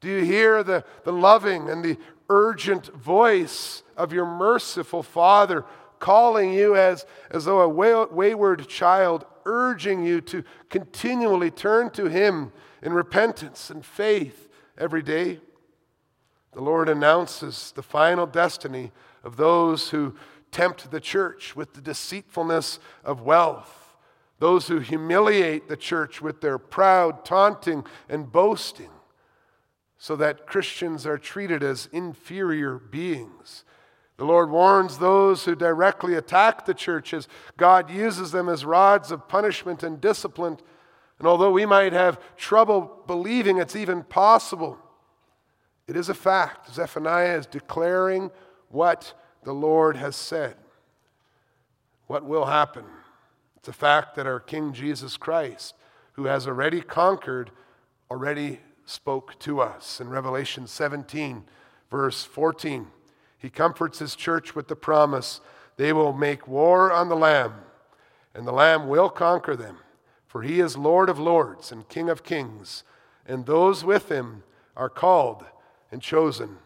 Do 0.00 0.08
you 0.08 0.24
hear 0.24 0.62
the, 0.62 0.84
the 1.04 1.12
loving 1.12 1.68
and 1.68 1.84
the 1.84 1.98
urgent 2.28 2.86
voice 2.94 3.82
of 3.96 4.12
your 4.12 4.26
merciful 4.26 5.02
Father 5.02 5.64
calling 5.98 6.52
you 6.52 6.76
as, 6.76 7.06
as 7.30 7.46
though 7.46 7.60
a 7.60 7.68
wayward 7.68 8.68
child, 8.68 9.24
urging 9.44 10.04
you 10.04 10.20
to 10.20 10.44
continually 10.68 11.50
turn 11.50 11.90
to 11.90 12.06
Him 12.06 12.52
in 12.82 12.92
repentance 12.92 13.70
and 13.70 13.84
faith 13.84 14.45
every 14.78 15.02
day? 15.02 15.40
The 16.52 16.62
Lord 16.62 16.88
announces 16.88 17.72
the 17.72 17.82
final 17.82 18.26
destiny 18.26 18.92
of 19.22 19.36
those 19.36 19.90
who 19.90 20.14
tempt 20.50 20.90
the 20.90 21.00
church 21.00 21.54
with 21.54 21.74
the 21.74 21.80
deceitfulness 21.80 22.78
of 23.04 23.20
wealth 23.20 23.86
those 24.38 24.68
who 24.68 24.78
humiliate 24.78 25.68
the 25.68 25.76
church 25.76 26.20
with 26.20 26.40
their 26.40 26.58
proud 26.58 27.24
taunting 27.24 27.84
and 28.08 28.30
boasting, 28.30 28.90
so 29.98 30.14
that 30.16 30.46
Christians 30.46 31.06
are 31.06 31.18
treated 31.18 31.62
as 31.62 31.88
inferior 31.92 32.78
beings. 32.78 33.64
The 34.18 34.26
Lord 34.26 34.50
warns 34.50 34.98
those 34.98 35.44
who 35.44 35.54
directly 35.54 36.14
attack 36.14 36.64
the 36.64 36.74
church 36.74 37.14
as 37.14 37.28
God 37.56 37.90
uses 37.90 38.30
them 38.30 38.48
as 38.48 38.64
rods 38.64 39.10
of 39.10 39.28
punishment 39.28 39.82
and 39.82 40.00
discipline. 40.00 40.58
And 41.18 41.26
although 41.26 41.50
we 41.50 41.66
might 41.66 41.92
have 41.92 42.20
trouble 42.36 43.02
believing 43.06 43.58
it's 43.58 43.76
even 43.76 44.02
possible, 44.02 44.78
it 45.86 45.96
is 45.96 46.08
a 46.08 46.14
fact. 46.14 46.72
Zephaniah 46.74 47.38
is 47.38 47.46
declaring 47.46 48.30
what 48.68 49.14
the 49.44 49.54
Lord 49.54 49.96
has 49.96 50.16
said. 50.16 50.56
What 52.06 52.24
will 52.24 52.46
happen? 52.46 52.84
It's 53.56 53.68
a 53.68 53.72
fact 53.72 54.14
that 54.16 54.26
our 54.26 54.40
King 54.40 54.72
Jesus 54.72 55.16
Christ, 55.16 55.74
who 56.12 56.24
has 56.24 56.46
already 56.46 56.80
conquered, 56.80 57.50
already 58.10 58.60
spoke 58.84 59.38
to 59.40 59.60
us. 59.60 60.00
In 60.00 60.08
Revelation 60.08 60.66
17, 60.66 61.44
verse 61.90 62.24
14, 62.24 62.88
he 63.38 63.50
comforts 63.50 63.98
his 63.98 64.14
church 64.14 64.54
with 64.54 64.68
the 64.68 64.76
promise 64.76 65.40
they 65.76 65.92
will 65.92 66.12
make 66.12 66.48
war 66.48 66.92
on 66.92 67.08
the 67.08 67.16
Lamb, 67.16 67.54
and 68.34 68.46
the 68.46 68.52
Lamb 68.52 68.88
will 68.88 69.10
conquer 69.10 69.56
them, 69.56 69.78
for 70.26 70.42
he 70.42 70.60
is 70.60 70.76
Lord 70.76 71.08
of 71.08 71.18
lords 71.18 71.72
and 71.72 71.88
King 71.88 72.08
of 72.08 72.22
kings, 72.22 72.84
and 73.26 73.46
those 73.46 73.84
with 73.84 74.10
him 74.10 74.42
are 74.76 74.88
called 74.88 75.44
and 75.90 76.02
chosen 76.02 76.58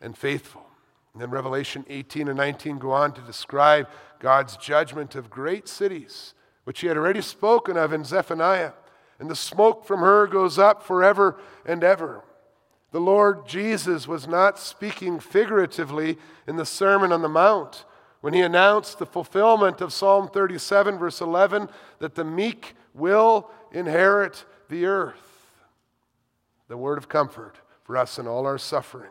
and 0.00 0.16
faithful. 0.16 0.66
And 1.12 1.22
then 1.22 1.30
Revelation 1.30 1.86
18 1.88 2.28
and 2.28 2.36
19 2.36 2.78
go 2.78 2.92
on 2.92 3.12
to 3.12 3.20
describe 3.22 3.88
God's 4.18 4.56
judgment 4.56 5.14
of 5.14 5.30
great 5.30 5.68
cities 5.68 6.34
which 6.64 6.80
he 6.80 6.86
had 6.86 6.96
already 6.96 7.20
spoken 7.20 7.76
of 7.76 7.92
in 7.92 8.04
Zephaniah. 8.04 8.72
And 9.18 9.30
the 9.30 9.36
smoke 9.36 9.86
from 9.86 10.00
her 10.00 10.26
goes 10.26 10.58
up 10.58 10.82
forever 10.82 11.36
and 11.64 11.84
ever. 11.84 12.24
The 12.90 13.00
Lord 13.00 13.46
Jesus 13.46 14.08
was 14.08 14.26
not 14.26 14.58
speaking 14.58 15.20
figuratively 15.20 16.18
in 16.46 16.56
the 16.56 16.66
Sermon 16.66 17.12
on 17.12 17.22
the 17.22 17.28
Mount 17.28 17.84
when 18.20 18.34
he 18.34 18.40
announced 18.40 18.98
the 18.98 19.06
fulfillment 19.06 19.80
of 19.80 19.92
Psalm 19.92 20.28
37, 20.28 20.98
verse 20.98 21.20
11, 21.20 21.68
that 21.98 22.14
the 22.14 22.24
meek 22.24 22.74
will 22.94 23.50
inherit 23.72 24.44
the 24.70 24.86
earth. 24.86 25.50
The 26.68 26.76
word 26.76 26.96
of 26.96 27.08
comfort 27.08 27.56
for 27.82 27.96
us 27.96 28.18
in 28.18 28.26
all 28.26 28.46
our 28.46 28.56
suffering. 28.56 29.10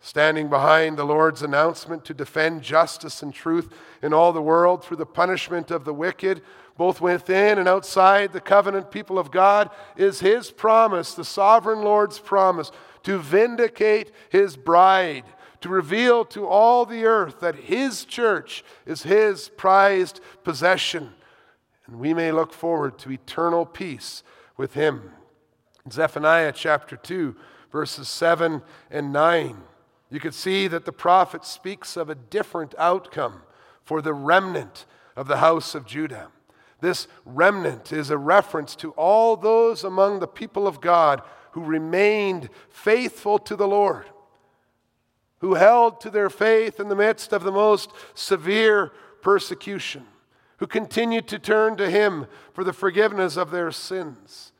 standing 0.00 0.48
behind 0.48 0.96
the 0.96 1.04
Lord's 1.04 1.42
announcement 1.42 2.04
to 2.04 2.14
defend 2.14 2.62
justice 2.62 3.22
and 3.22 3.34
truth 3.34 3.72
in 4.02 4.12
all 4.12 4.32
the 4.32 4.42
world 4.42 4.84
through 4.84 4.96
the 4.96 5.06
punishment 5.06 5.70
of 5.70 5.84
the 5.84 5.94
wicked, 5.94 6.40
both 6.76 7.00
within 7.00 7.58
and 7.58 7.68
outside 7.68 8.32
the 8.32 8.40
covenant 8.40 8.90
people 8.90 9.18
of 9.18 9.32
God, 9.32 9.70
is 9.96 10.20
His 10.20 10.50
promise, 10.50 11.14
the 11.14 11.24
sovereign 11.24 11.82
Lord's 11.82 12.20
promise, 12.20 12.70
to 13.02 13.18
vindicate 13.18 14.12
His 14.30 14.56
bride, 14.56 15.24
to 15.60 15.68
reveal 15.68 16.24
to 16.26 16.46
all 16.46 16.86
the 16.86 17.04
earth 17.04 17.40
that 17.40 17.56
His 17.56 18.04
church 18.04 18.62
is 18.86 19.02
His 19.02 19.48
prized 19.48 20.20
possession. 20.44 21.12
And 21.88 21.98
we 21.98 22.14
may 22.14 22.30
look 22.30 22.52
forward 22.52 22.98
to 23.00 23.10
eternal 23.10 23.66
peace 23.66 24.22
with 24.56 24.74
Him. 24.74 25.10
Zephaniah 25.90 26.52
chapter 26.52 26.96
2, 26.96 27.34
verses 27.72 28.08
7 28.08 28.62
and 28.90 29.12
9. 29.12 29.56
You 30.10 30.20
could 30.20 30.34
see 30.34 30.68
that 30.68 30.84
the 30.84 30.92
prophet 30.92 31.44
speaks 31.44 31.96
of 31.96 32.08
a 32.08 32.14
different 32.14 32.74
outcome 32.78 33.42
for 33.82 34.00
the 34.02 34.14
remnant 34.14 34.86
of 35.16 35.28
the 35.28 35.38
house 35.38 35.74
of 35.74 35.86
Judah. 35.86 36.28
This 36.80 37.08
remnant 37.24 37.92
is 37.92 38.10
a 38.10 38.18
reference 38.18 38.76
to 38.76 38.92
all 38.92 39.36
those 39.36 39.82
among 39.82 40.20
the 40.20 40.28
people 40.28 40.66
of 40.66 40.80
God 40.80 41.22
who 41.52 41.62
remained 41.62 42.50
faithful 42.68 43.38
to 43.40 43.56
the 43.56 43.66
Lord, 43.66 44.06
who 45.38 45.54
held 45.54 46.00
to 46.02 46.10
their 46.10 46.30
faith 46.30 46.78
in 46.78 46.88
the 46.88 46.94
midst 46.94 47.32
of 47.32 47.42
the 47.42 47.52
most 47.52 47.90
severe 48.14 48.92
persecution, 49.22 50.06
who 50.58 50.66
continued 50.66 51.26
to 51.28 51.38
turn 51.38 51.76
to 51.76 51.90
Him 51.90 52.26
for 52.52 52.62
the 52.62 52.72
forgiveness 52.72 53.36
of 53.36 53.50
their 53.50 53.70
sins. 53.72 54.52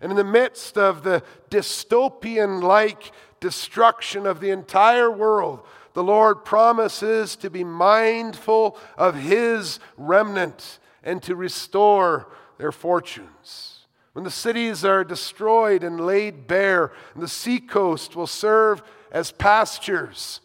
And 0.00 0.12
in 0.12 0.16
the 0.16 0.24
midst 0.24 0.76
of 0.78 1.02
the 1.02 1.22
dystopian 1.50 2.62
like 2.62 3.12
destruction 3.40 4.26
of 4.26 4.40
the 4.40 4.50
entire 4.50 5.10
world, 5.10 5.66
the 5.94 6.04
Lord 6.04 6.44
promises 6.44 7.36
to 7.36 7.48
be 7.48 7.64
mindful 7.64 8.78
of 8.98 9.14
His 9.14 9.80
remnant 9.96 10.78
and 11.02 11.22
to 11.22 11.34
restore 11.34 12.28
their 12.58 12.72
fortunes. 12.72 13.86
When 14.12 14.24
the 14.24 14.30
cities 14.30 14.84
are 14.84 15.04
destroyed 15.04 15.82
and 15.84 16.00
laid 16.00 16.46
bare, 16.46 16.92
and 17.14 17.22
the 17.22 17.28
seacoast 17.28 18.16
will 18.16 18.26
serve 18.26 18.82
as 19.10 19.32
pastures 19.32 20.40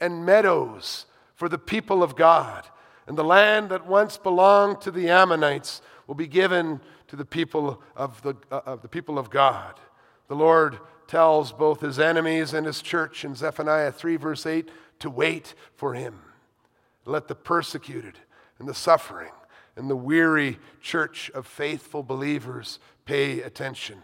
and 0.00 0.26
meadows 0.26 1.06
for 1.34 1.48
the 1.48 1.58
people 1.58 2.02
of 2.02 2.16
God, 2.16 2.68
and 3.06 3.18
the 3.18 3.24
land 3.24 3.70
that 3.70 3.86
once 3.86 4.16
belonged 4.16 4.80
to 4.82 4.90
the 4.90 5.08
Ammonites 5.08 5.82
will 6.06 6.14
be 6.14 6.26
given 6.26 6.80
to 7.08 7.16
the 7.16 7.24
people 7.24 7.82
of 7.96 8.20
the, 8.22 8.34
uh, 8.50 8.60
of 8.66 8.82
the 8.82 8.88
people 8.88 9.18
of 9.18 9.30
God. 9.30 9.78
The 10.28 10.36
Lord 10.36 10.78
tells 11.06 11.52
both 11.52 11.80
his 11.80 11.98
enemies 11.98 12.54
and 12.54 12.66
his 12.66 12.80
church 12.80 13.24
in 13.24 13.34
Zephaniah 13.34 13.92
3, 13.92 14.16
verse 14.16 14.46
8, 14.46 14.70
to 15.00 15.10
wait 15.10 15.54
for 15.76 15.94
him. 15.94 16.20
Let 17.04 17.28
the 17.28 17.34
persecuted 17.34 18.18
and 18.58 18.68
the 18.68 18.74
suffering 18.74 19.32
and 19.76 19.90
the 19.90 19.96
weary 19.96 20.58
church 20.80 21.30
of 21.34 21.46
faithful 21.46 22.02
believers 22.02 22.78
pay 23.04 23.42
attention. 23.42 24.02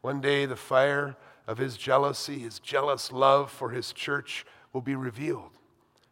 One 0.00 0.20
day, 0.20 0.46
the 0.46 0.56
fire 0.56 1.16
of 1.46 1.58
his 1.58 1.76
jealousy, 1.76 2.40
his 2.40 2.58
jealous 2.58 3.12
love 3.12 3.50
for 3.50 3.70
his 3.70 3.92
church, 3.92 4.44
will 4.72 4.80
be 4.80 4.96
revealed. 4.96 5.50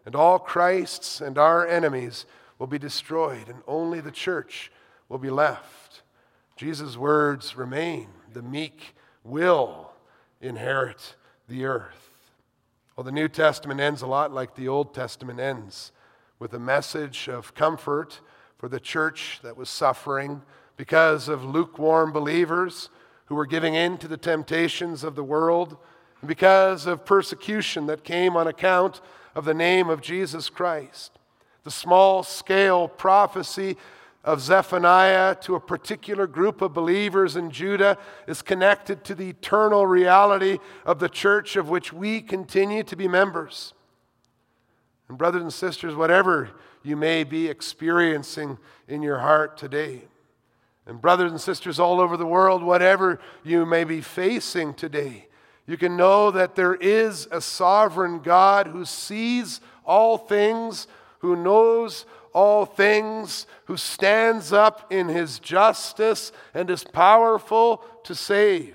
And 0.06 0.14
all 0.14 0.38
Christ's 0.38 1.20
and 1.20 1.36
our 1.38 1.66
enemies 1.66 2.26
will 2.58 2.66
be 2.66 2.78
destroyed, 2.78 3.48
and 3.48 3.62
only 3.66 4.00
the 4.00 4.10
church 4.10 4.70
will 5.08 5.18
be 5.18 5.30
left. 5.30 6.02
Jesus' 6.56 6.96
words 6.96 7.56
remain 7.56 8.08
the 8.32 8.42
meek 8.42 8.94
will 9.24 9.92
inherit 10.40 11.16
the 11.48 11.64
earth. 11.64 12.10
Well, 12.96 13.04
the 13.04 13.12
New 13.12 13.28
Testament 13.28 13.80
ends 13.80 14.02
a 14.02 14.06
lot 14.06 14.32
like 14.32 14.54
the 14.54 14.68
Old 14.68 14.94
Testament 14.94 15.40
ends 15.40 15.92
with 16.38 16.52
a 16.52 16.58
message 16.58 17.28
of 17.28 17.54
comfort 17.54 18.20
for 18.58 18.68
the 18.68 18.80
church 18.80 19.40
that 19.42 19.56
was 19.56 19.70
suffering 19.70 20.42
because 20.76 21.28
of 21.28 21.44
lukewarm 21.44 22.12
believers 22.12 22.90
who 23.26 23.34
were 23.34 23.46
giving 23.46 23.74
in 23.74 23.96
to 23.98 24.08
the 24.08 24.16
temptations 24.16 25.02
of 25.04 25.14
the 25.14 25.24
world, 25.24 25.76
and 26.20 26.28
because 26.28 26.86
of 26.86 27.04
persecution 27.04 27.86
that 27.86 28.04
came 28.04 28.36
on 28.36 28.46
account 28.46 29.00
of 29.34 29.44
the 29.44 29.54
name 29.54 29.88
of 29.88 30.00
Jesus 30.00 30.48
Christ. 30.48 31.12
The 31.64 31.70
small 31.70 32.22
scale 32.22 32.88
prophecy 32.88 33.76
of 34.22 34.40
Zephaniah 34.40 35.34
to 35.42 35.54
a 35.54 35.60
particular 35.60 36.26
group 36.26 36.60
of 36.60 36.74
believers 36.74 37.36
in 37.36 37.50
Judah 37.50 37.96
is 38.26 38.42
connected 38.42 39.02
to 39.04 39.14
the 39.14 39.30
eternal 39.30 39.86
reality 39.86 40.58
of 40.84 40.98
the 40.98 41.08
church 41.08 41.56
of 41.56 41.68
which 41.68 41.92
we 41.92 42.20
continue 42.20 42.82
to 42.82 42.96
be 42.96 43.08
members. 43.08 43.72
And, 45.08 45.16
brothers 45.16 45.42
and 45.42 45.52
sisters, 45.52 45.94
whatever 45.94 46.50
you 46.82 46.96
may 46.96 47.24
be 47.24 47.48
experiencing 47.48 48.58
in 48.88 49.02
your 49.02 49.18
heart 49.18 49.56
today, 49.56 50.02
and, 50.86 51.00
brothers 51.00 51.30
and 51.30 51.40
sisters 51.40 51.80
all 51.80 52.00
over 52.00 52.16
the 52.16 52.26
world, 52.26 52.62
whatever 52.62 53.20
you 53.42 53.64
may 53.64 53.84
be 53.84 54.00
facing 54.00 54.74
today, 54.74 55.28
you 55.70 55.76
can 55.76 55.96
know 55.96 56.32
that 56.32 56.56
there 56.56 56.74
is 56.74 57.28
a 57.30 57.40
sovereign 57.40 58.18
God 58.18 58.66
who 58.66 58.84
sees 58.84 59.60
all 59.84 60.18
things, 60.18 60.88
who 61.20 61.36
knows 61.36 62.06
all 62.32 62.66
things, 62.66 63.46
who 63.66 63.76
stands 63.76 64.52
up 64.52 64.92
in 64.92 65.06
his 65.06 65.38
justice 65.38 66.32
and 66.54 66.68
is 66.70 66.82
powerful 66.82 67.84
to 68.02 68.16
save. 68.16 68.74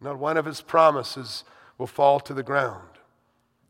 Not 0.00 0.18
one 0.18 0.36
of 0.36 0.46
his 0.46 0.60
promises 0.60 1.44
will 1.78 1.86
fall 1.86 2.18
to 2.18 2.34
the 2.34 2.42
ground. 2.42 2.88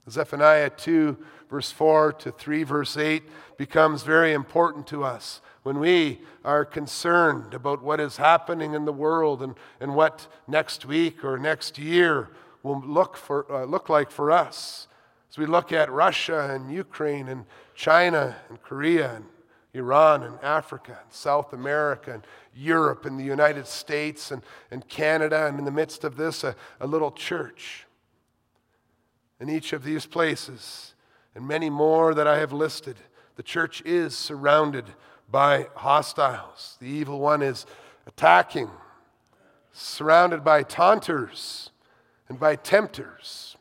Zephaniah 0.08 0.70
2, 0.70 1.18
verse 1.50 1.70
4 1.70 2.14
to 2.14 2.32
3, 2.32 2.62
verse 2.62 2.96
8, 2.96 3.22
becomes 3.58 4.02
very 4.02 4.32
important 4.32 4.86
to 4.86 5.04
us 5.04 5.42
when 5.62 5.78
we 5.78 6.20
are 6.44 6.64
concerned 6.64 7.52
about 7.54 7.82
what 7.82 8.00
is 8.00 8.16
happening 8.16 8.74
in 8.74 8.84
the 8.84 8.92
world 8.92 9.42
and, 9.42 9.54
and 9.78 9.94
what 9.94 10.26
next 10.48 10.86
week 10.86 11.22
or 11.24 11.38
next 11.38 11.78
year 11.78 12.30
will 12.62 12.80
look, 12.80 13.16
for, 13.16 13.50
uh, 13.52 13.64
look 13.64 13.88
like 13.88 14.10
for 14.10 14.30
us. 14.30 14.88
As 15.30 15.38
we 15.38 15.46
look 15.46 15.72
at 15.72 15.90
Russia 15.92 16.50
and 16.50 16.72
Ukraine 16.72 17.28
and 17.28 17.44
China 17.74 18.36
and 18.48 18.60
Korea 18.62 19.16
and 19.16 19.24
Iran 19.72 20.22
and 20.22 20.38
Africa 20.42 20.98
and 21.02 21.12
South 21.12 21.52
America 21.52 22.12
and 22.14 22.26
Europe 22.54 23.04
and 23.04 23.18
the 23.18 23.24
United 23.24 23.66
States 23.66 24.30
and, 24.30 24.42
and 24.70 24.88
Canada, 24.88 25.46
and 25.46 25.58
in 25.58 25.64
the 25.64 25.70
midst 25.70 26.04
of 26.04 26.16
this, 26.16 26.42
a, 26.42 26.56
a 26.80 26.86
little 26.86 27.12
church. 27.12 27.86
In 29.38 29.48
each 29.48 29.72
of 29.72 29.84
these 29.84 30.06
places, 30.06 30.94
and 31.34 31.46
many 31.46 31.70
more 31.70 32.12
that 32.14 32.26
I 32.26 32.38
have 32.38 32.52
listed, 32.52 32.96
the 33.36 33.42
church 33.42 33.82
is 33.86 34.16
surrounded 34.16 34.84
by 35.30 35.68
hostiles. 35.76 36.76
The 36.80 36.88
evil 36.88 37.20
one 37.20 37.42
is 37.42 37.66
attacking, 38.06 38.70
surrounded 39.72 40.42
by 40.42 40.62
taunters 40.62 41.70
and 42.28 42.38
by 42.38 42.56
tempters. 42.56 43.56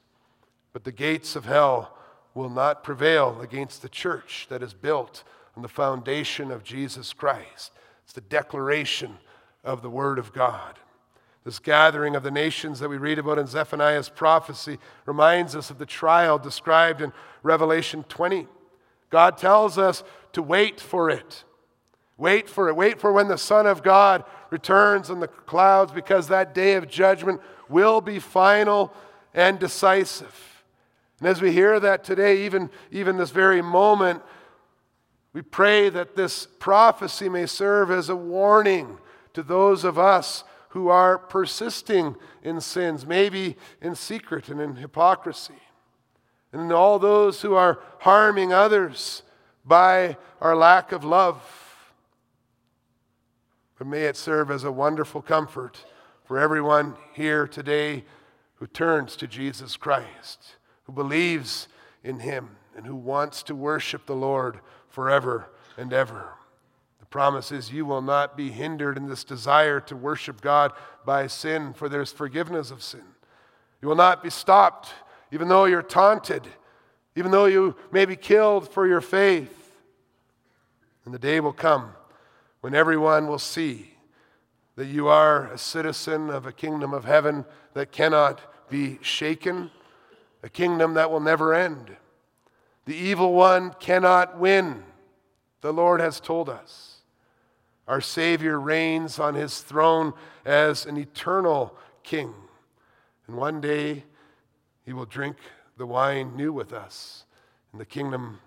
But 0.73 0.83
the 0.83 0.91
gates 0.91 1.35
of 1.35 1.45
hell 1.45 1.97
will 2.33 2.49
not 2.49 2.83
prevail 2.83 3.41
against 3.41 3.81
the 3.81 3.89
church 3.89 4.47
that 4.49 4.63
is 4.63 4.73
built 4.73 5.23
on 5.55 5.61
the 5.61 5.67
foundation 5.67 6.51
of 6.51 6.63
Jesus 6.63 7.13
Christ. 7.13 7.71
It's 8.03 8.13
the 8.13 8.21
declaration 8.21 9.17
of 9.63 9.81
the 9.81 9.89
Word 9.89 10.19
of 10.19 10.33
God. 10.33 10.79
This 11.43 11.59
gathering 11.59 12.15
of 12.15 12.23
the 12.23 12.31
nations 12.31 12.79
that 12.79 12.89
we 12.89 12.97
read 12.97 13.17
about 13.17 13.39
in 13.39 13.47
Zephaniah's 13.47 14.09
prophecy 14.09 14.77
reminds 15.05 15.55
us 15.55 15.69
of 15.69 15.77
the 15.77 15.85
trial 15.85 16.37
described 16.37 17.01
in 17.01 17.13
Revelation 17.43 18.03
20. 18.07 18.47
God 19.09 19.37
tells 19.37 19.77
us 19.77 20.03
to 20.33 20.41
wait 20.41 20.79
for 20.79 21.09
it. 21.09 21.43
Wait 22.19 22.49
for 22.49 22.67
it. 22.67 22.75
Wait 22.75 22.99
for 22.99 23.13
when 23.13 23.29
the 23.29 23.37
Son 23.37 23.65
of 23.65 23.81
God 23.81 24.25
returns 24.49 25.09
in 25.09 25.21
the 25.21 25.27
clouds 25.27 25.93
because 25.93 26.27
that 26.27 26.53
day 26.53 26.73
of 26.73 26.87
judgment 26.87 27.41
will 27.69 28.01
be 28.01 28.19
final 28.19 28.93
and 29.33 29.57
decisive. 29.57 30.63
And 31.19 31.29
as 31.29 31.41
we 31.41 31.53
hear 31.53 31.79
that 31.79 32.03
today, 32.03 32.45
even, 32.45 32.69
even 32.91 33.15
this 33.15 33.31
very 33.31 33.61
moment, 33.61 34.21
we 35.31 35.41
pray 35.41 35.89
that 35.89 36.17
this 36.17 36.45
prophecy 36.59 37.29
may 37.29 37.45
serve 37.45 37.89
as 37.89 38.09
a 38.09 38.15
warning 38.15 38.97
to 39.33 39.41
those 39.41 39.85
of 39.85 39.97
us 39.97 40.43
who 40.69 40.89
are 40.89 41.17
persisting 41.17 42.17
in 42.43 42.59
sins, 42.59 43.05
maybe 43.05 43.55
in 43.81 43.95
secret 43.95 44.49
and 44.49 44.59
in 44.59 44.75
hypocrisy, 44.75 45.61
and 46.51 46.73
all 46.73 46.99
those 46.99 47.41
who 47.41 47.55
are 47.55 47.79
harming 47.99 48.51
others 48.51 49.23
by 49.63 50.17
our 50.41 50.55
lack 50.55 50.91
of 50.91 51.05
love. 51.05 51.58
But 53.79 53.87
may 53.87 54.03
it 54.03 54.17
serve 54.17 54.51
as 54.51 54.65
a 54.65 54.71
wonderful 54.71 55.21
comfort 55.21 55.83
for 56.25 56.37
everyone 56.37 56.95
here 57.13 57.47
today 57.47 58.03
who 58.55 58.67
turns 58.67 59.15
to 59.15 59.25
Jesus 59.25 59.77
Christ 59.77 60.57
who 60.83 60.91
believes 60.91 61.67
in 62.03 62.19
him 62.19 62.49
and 62.75 62.85
who 62.85 62.95
wants 62.95 63.43
to 63.43 63.55
worship 63.55 64.05
the 64.05 64.15
Lord 64.15 64.59
forever 64.89 65.49
and 65.77 65.93
ever. 65.93 66.29
The 66.99 67.05
promise 67.05 67.51
is 67.51 67.71
you 67.71 67.85
will 67.85 68.01
not 68.01 68.35
be 68.35 68.49
hindered 68.49 68.97
in 68.97 69.07
this 69.07 69.23
desire 69.23 69.79
to 69.81 69.95
worship 69.95 70.41
God 70.41 70.73
by 71.05 71.27
sin, 71.27 71.73
for 71.73 71.87
there's 71.87 72.11
forgiveness 72.11 72.71
of 72.71 72.81
sin. 72.81 73.03
You 73.81 73.87
will 73.87 73.95
not 73.95 74.23
be 74.23 74.29
stopped 74.29 74.89
even 75.31 75.47
though 75.47 75.65
you're 75.65 75.83
taunted, 75.83 76.47
even 77.15 77.29
though 77.29 77.45
you 77.45 77.75
may 77.91 78.05
be 78.05 78.15
killed 78.15 78.67
for 78.73 78.87
your 78.87 79.01
faith. 79.01 79.71
And 81.05 81.13
the 81.13 81.19
day 81.19 81.39
will 81.39 81.53
come 81.53 81.93
when 82.61 82.75
everyone 82.75 83.27
will 83.27 83.39
see 83.39 83.93
that 84.75 84.87
you 84.87 85.07
are 85.07 85.47
a 85.47 85.57
citizen 85.57 86.29
of 86.29 86.45
a 86.45 86.51
kingdom 86.51 86.93
of 86.93 87.05
heaven 87.05 87.45
that 87.73 87.91
cannot 87.91 88.39
be 88.69 88.99
shaken, 89.01 89.71
a 90.43 90.49
kingdom 90.49 90.93
that 90.93 91.11
will 91.11 91.19
never 91.19 91.53
end. 91.53 91.95
The 92.85 92.95
evil 92.95 93.33
one 93.33 93.73
cannot 93.79 94.39
win, 94.39 94.83
the 95.61 95.73
Lord 95.73 95.99
has 95.99 96.19
told 96.19 96.49
us. 96.49 97.01
Our 97.87 98.01
Savior 98.01 98.59
reigns 98.59 99.19
on 99.19 99.35
his 99.35 99.61
throne 99.61 100.13
as 100.45 100.85
an 100.85 100.97
eternal 100.97 101.75
king. 102.03 102.33
And 103.27 103.35
one 103.35 103.61
day 103.61 104.03
he 104.85 104.93
will 104.93 105.05
drink 105.05 105.37
the 105.77 105.87
wine 105.87 106.35
new 106.35 106.53
with 106.53 106.71
us 106.71 107.25
in 107.73 107.79
the 107.79 107.85
kingdom 107.85 108.39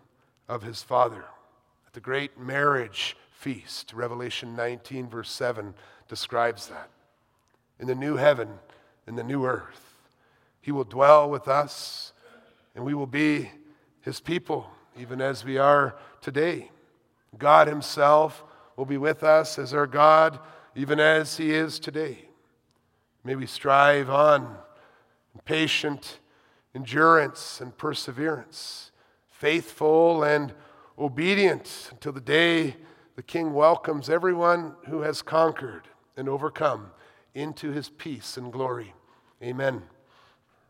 of 0.48 0.62
his 0.62 0.82
Father. 0.82 1.24
At 1.86 1.92
the 1.92 2.00
great 2.00 2.38
marriage 2.38 3.16
feast, 3.42 3.92
Revelation 3.92 4.54
19, 4.54 5.08
verse 5.08 5.28
7 5.28 5.74
describes 6.06 6.68
that. 6.68 6.88
In 7.80 7.88
the 7.88 7.94
new 7.96 8.14
heaven, 8.14 8.48
in 9.08 9.16
the 9.16 9.24
new 9.24 9.44
earth, 9.44 9.96
he 10.60 10.70
will 10.70 10.84
dwell 10.84 11.28
with 11.28 11.48
us, 11.48 12.12
and 12.76 12.84
we 12.84 12.94
will 12.94 13.08
be 13.08 13.50
his 14.00 14.20
people, 14.20 14.70
even 14.96 15.20
as 15.20 15.44
we 15.44 15.58
are 15.58 15.96
today. 16.20 16.70
God 17.36 17.66
himself 17.66 18.44
will 18.76 18.84
be 18.84 18.96
with 18.96 19.24
us 19.24 19.58
as 19.58 19.74
our 19.74 19.88
God, 19.88 20.38
even 20.76 21.00
as 21.00 21.36
he 21.36 21.52
is 21.52 21.80
today. 21.80 22.28
May 23.24 23.34
we 23.34 23.46
strive 23.46 24.08
on 24.08 24.56
in 25.34 25.40
patient 25.44 26.20
endurance 26.76 27.60
and 27.60 27.76
perseverance, 27.76 28.92
faithful 29.30 30.22
and 30.22 30.54
obedient 30.96 31.88
until 31.90 32.12
the 32.12 32.20
day 32.20 32.76
the 33.22 33.26
King 33.26 33.52
welcomes 33.54 34.10
everyone 34.10 34.74
who 34.88 35.02
has 35.02 35.22
conquered 35.22 35.86
and 36.16 36.28
overcome 36.28 36.90
into 37.36 37.70
his 37.70 37.88
peace 37.88 38.36
and 38.36 38.52
glory. 38.52 38.94
Amen. 39.40 39.84